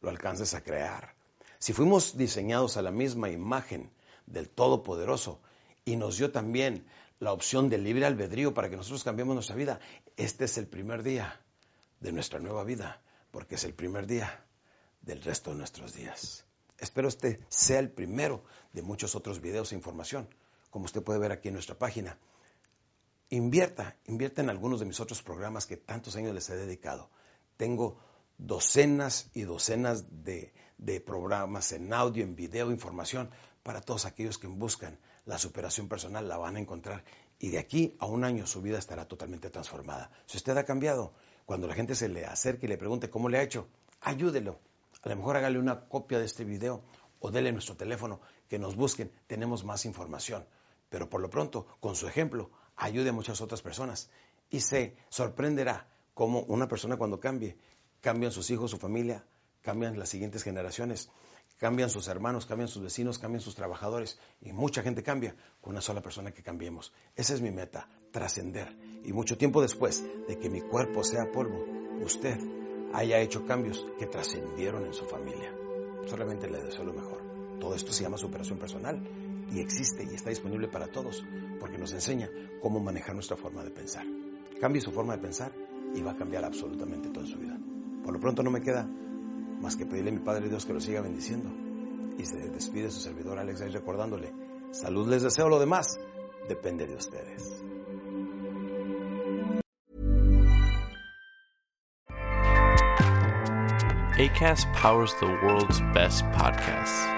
lo 0.00 0.10
alcances 0.10 0.54
a 0.54 0.62
crear. 0.62 1.14
Si 1.58 1.72
fuimos 1.72 2.16
diseñados 2.16 2.76
a 2.76 2.82
la 2.82 2.92
misma 2.92 3.30
imagen 3.30 3.90
del 4.26 4.48
Todopoderoso 4.48 5.40
y 5.84 5.96
nos 5.96 6.18
dio 6.18 6.30
también 6.30 6.86
la 7.18 7.32
opción 7.32 7.68
del 7.68 7.82
libre 7.82 8.06
albedrío 8.06 8.54
para 8.54 8.70
que 8.70 8.76
nosotros 8.76 9.02
cambiemos 9.02 9.34
nuestra 9.34 9.56
vida, 9.56 9.80
este 10.16 10.44
es 10.44 10.56
el 10.56 10.68
primer 10.68 11.02
día 11.02 11.40
de 11.98 12.12
nuestra 12.12 12.38
nueva 12.38 12.62
vida, 12.62 13.02
porque 13.32 13.56
es 13.56 13.64
el 13.64 13.74
primer 13.74 14.06
día 14.06 14.44
del 15.02 15.20
resto 15.22 15.50
de 15.50 15.56
nuestros 15.56 15.94
días. 15.94 16.44
Espero 16.78 17.08
este 17.08 17.40
sea 17.48 17.80
el 17.80 17.90
primero 17.90 18.44
de 18.72 18.82
muchos 18.82 19.16
otros 19.16 19.40
videos 19.40 19.72
e 19.72 19.74
información, 19.74 20.28
como 20.70 20.84
usted 20.84 21.02
puede 21.02 21.18
ver 21.18 21.32
aquí 21.32 21.48
en 21.48 21.54
nuestra 21.54 21.76
página 21.76 22.16
invierta, 23.30 23.96
invierta 24.06 24.42
en 24.42 24.50
algunos 24.50 24.80
de 24.80 24.86
mis 24.86 25.00
otros 25.00 25.22
programas 25.22 25.66
que 25.66 25.76
tantos 25.76 26.16
años 26.16 26.34
les 26.34 26.48
he 26.50 26.56
dedicado. 26.56 27.10
Tengo 27.56 27.98
docenas 28.38 29.30
y 29.34 29.42
docenas 29.42 30.04
de, 30.24 30.52
programas 31.04 31.72
en 31.72 31.92
audio, 31.92 32.24
en 32.24 32.36
video, 32.36 32.70
información 32.70 33.30
para 33.62 33.80
todos 33.80 34.06
aquellos 34.06 34.38
que 34.38 34.46
buscan 34.46 34.98
la 35.26 35.38
superación 35.38 35.88
personal, 35.88 36.28
la 36.28 36.38
van 36.38 36.56
a 36.56 36.60
encontrar 36.60 37.04
y 37.38 37.50
de 37.50 37.58
aquí 37.58 37.96
a 37.98 38.06
un 38.06 38.24
año 38.24 38.46
su 38.46 38.62
vida 38.62 38.78
estará 38.78 39.06
totalmente 39.06 39.50
transformada. 39.50 40.10
Si 40.26 40.38
usted 40.38 40.56
ha 40.56 40.64
cambiado, 40.64 41.12
cuando 41.44 41.66
la 41.66 41.74
gente 41.74 41.94
se 41.94 42.08
le 42.08 42.24
acerque 42.24 42.66
y 42.66 42.68
le 42.68 42.78
pregunte 42.78 43.10
cómo 43.10 43.28
le 43.28 43.38
ha 43.38 43.42
hecho, 43.42 43.68
ayúdelo. 44.00 44.58
A 45.02 45.08
lo 45.08 45.16
mejor 45.16 45.36
hágale 45.36 45.58
una 45.58 45.88
copia 45.88 46.18
de 46.18 46.24
este 46.24 46.44
video 46.44 46.82
o 47.20 47.30
dele 47.30 47.52
nuestro 47.52 47.76
teléfono, 47.76 48.20
que 48.48 48.58
nos 48.58 48.76
busquen, 48.76 49.12
tenemos 49.26 49.64
más 49.64 49.84
información. 49.84 50.46
Pero 50.88 51.10
por 51.10 51.20
lo 51.20 51.28
pronto, 51.28 51.66
con 51.80 51.94
su 51.94 52.08
ejemplo, 52.08 52.50
ayude 52.78 53.10
a 53.10 53.12
muchas 53.12 53.40
otras 53.40 53.60
personas. 53.60 54.08
Y 54.50 54.60
se 54.60 54.96
sorprenderá 55.10 55.86
cómo 56.14 56.40
una 56.42 56.68
persona 56.68 56.96
cuando 56.96 57.20
cambie, 57.20 57.58
cambian 58.00 58.32
sus 58.32 58.50
hijos, 58.50 58.70
su 58.70 58.78
familia, 58.78 59.26
cambian 59.60 59.98
las 59.98 60.08
siguientes 60.08 60.42
generaciones, 60.42 61.10
cambian 61.58 61.90
sus 61.90 62.08
hermanos, 62.08 62.46
cambian 62.46 62.68
sus 62.68 62.82
vecinos, 62.82 63.18
cambian 63.18 63.42
sus 63.42 63.56
trabajadores 63.56 64.18
y 64.40 64.52
mucha 64.52 64.82
gente 64.82 65.02
cambia 65.02 65.36
con 65.60 65.72
una 65.72 65.80
sola 65.80 66.00
persona 66.00 66.32
que 66.32 66.42
cambiemos. 66.42 66.92
Esa 67.16 67.34
es 67.34 67.42
mi 67.42 67.50
meta, 67.50 67.88
trascender. 68.10 68.74
Y 69.04 69.12
mucho 69.12 69.36
tiempo 69.36 69.60
después 69.60 70.04
de 70.26 70.38
que 70.38 70.48
mi 70.48 70.60
cuerpo 70.60 71.04
sea 71.04 71.30
polvo, 71.30 71.66
usted 72.02 72.38
haya 72.94 73.18
hecho 73.20 73.44
cambios 73.44 73.84
que 73.98 74.06
trascendieron 74.06 74.86
en 74.86 74.94
su 74.94 75.04
familia. 75.04 75.52
Solamente 76.06 76.48
le 76.48 76.62
deseo 76.62 76.84
lo 76.84 76.94
mejor. 76.94 77.58
Todo 77.60 77.74
esto 77.74 77.92
se 77.92 78.04
llama 78.04 78.16
superación 78.16 78.58
personal 78.58 79.02
y 79.50 79.60
existe 79.60 80.04
y 80.04 80.14
está 80.14 80.30
disponible 80.30 80.68
para 80.68 80.88
todos 80.88 81.24
porque 81.58 81.78
nos 81.78 81.92
enseña 81.92 82.28
cómo 82.60 82.80
manejar 82.80 83.14
nuestra 83.14 83.36
forma 83.36 83.64
de 83.64 83.70
pensar. 83.70 84.06
Cambie 84.60 84.80
su 84.80 84.92
forma 84.92 85.16
de 85.16 85.22
pensar 85.22 85.52
y 85.94 86.02
va 86.02 86.12
a 86.12 86.16
cambiar 86.16 86.44
absolutamente 86.44 87.08
toda 87.10 87.26
su 87.26 87.38
vida. 87.38 87.58
Por 88.04 88.12
lo 88.12 88.20
pronto 88.20 88.42
no 88.42 88.50
me 88.50 88.60
queda 88.60 88.88
más 89.60 89.76
que 89.76 89.86
pedirle 89.86 90.10
a 90.10 90.14
mi 90.14 90.20
Padre 90.20 90.48
Dios 90.48 90.66
que 90.66 90.72
lo 90.72 90.80
siga 90.80 91.00
bendiciendo. 91.00 91.50
Y 92.18 92.24
se 92.24 92.36
despide 92.50 92.90
su 92.90 93.00
servidor 93.00 93.38
Alex 93.38 93.60
ahí 93.60 93.70
recordándole, 93.70 94.32
salud 94.72 95.08
les 95.08 95.22
deseo, 95.22 95.48
lo 95.48 95.60
demás 95.60 95.98
depende 96.48 96.86
de 96.86 96.96
ustedes. 96.96 97.62
ACAST 104.18 104.66
powers 104.74 105.14
the 105.20 105.26
world's 105.44 105.80
best 105.94 106.24
podcasts. 106.32 107.17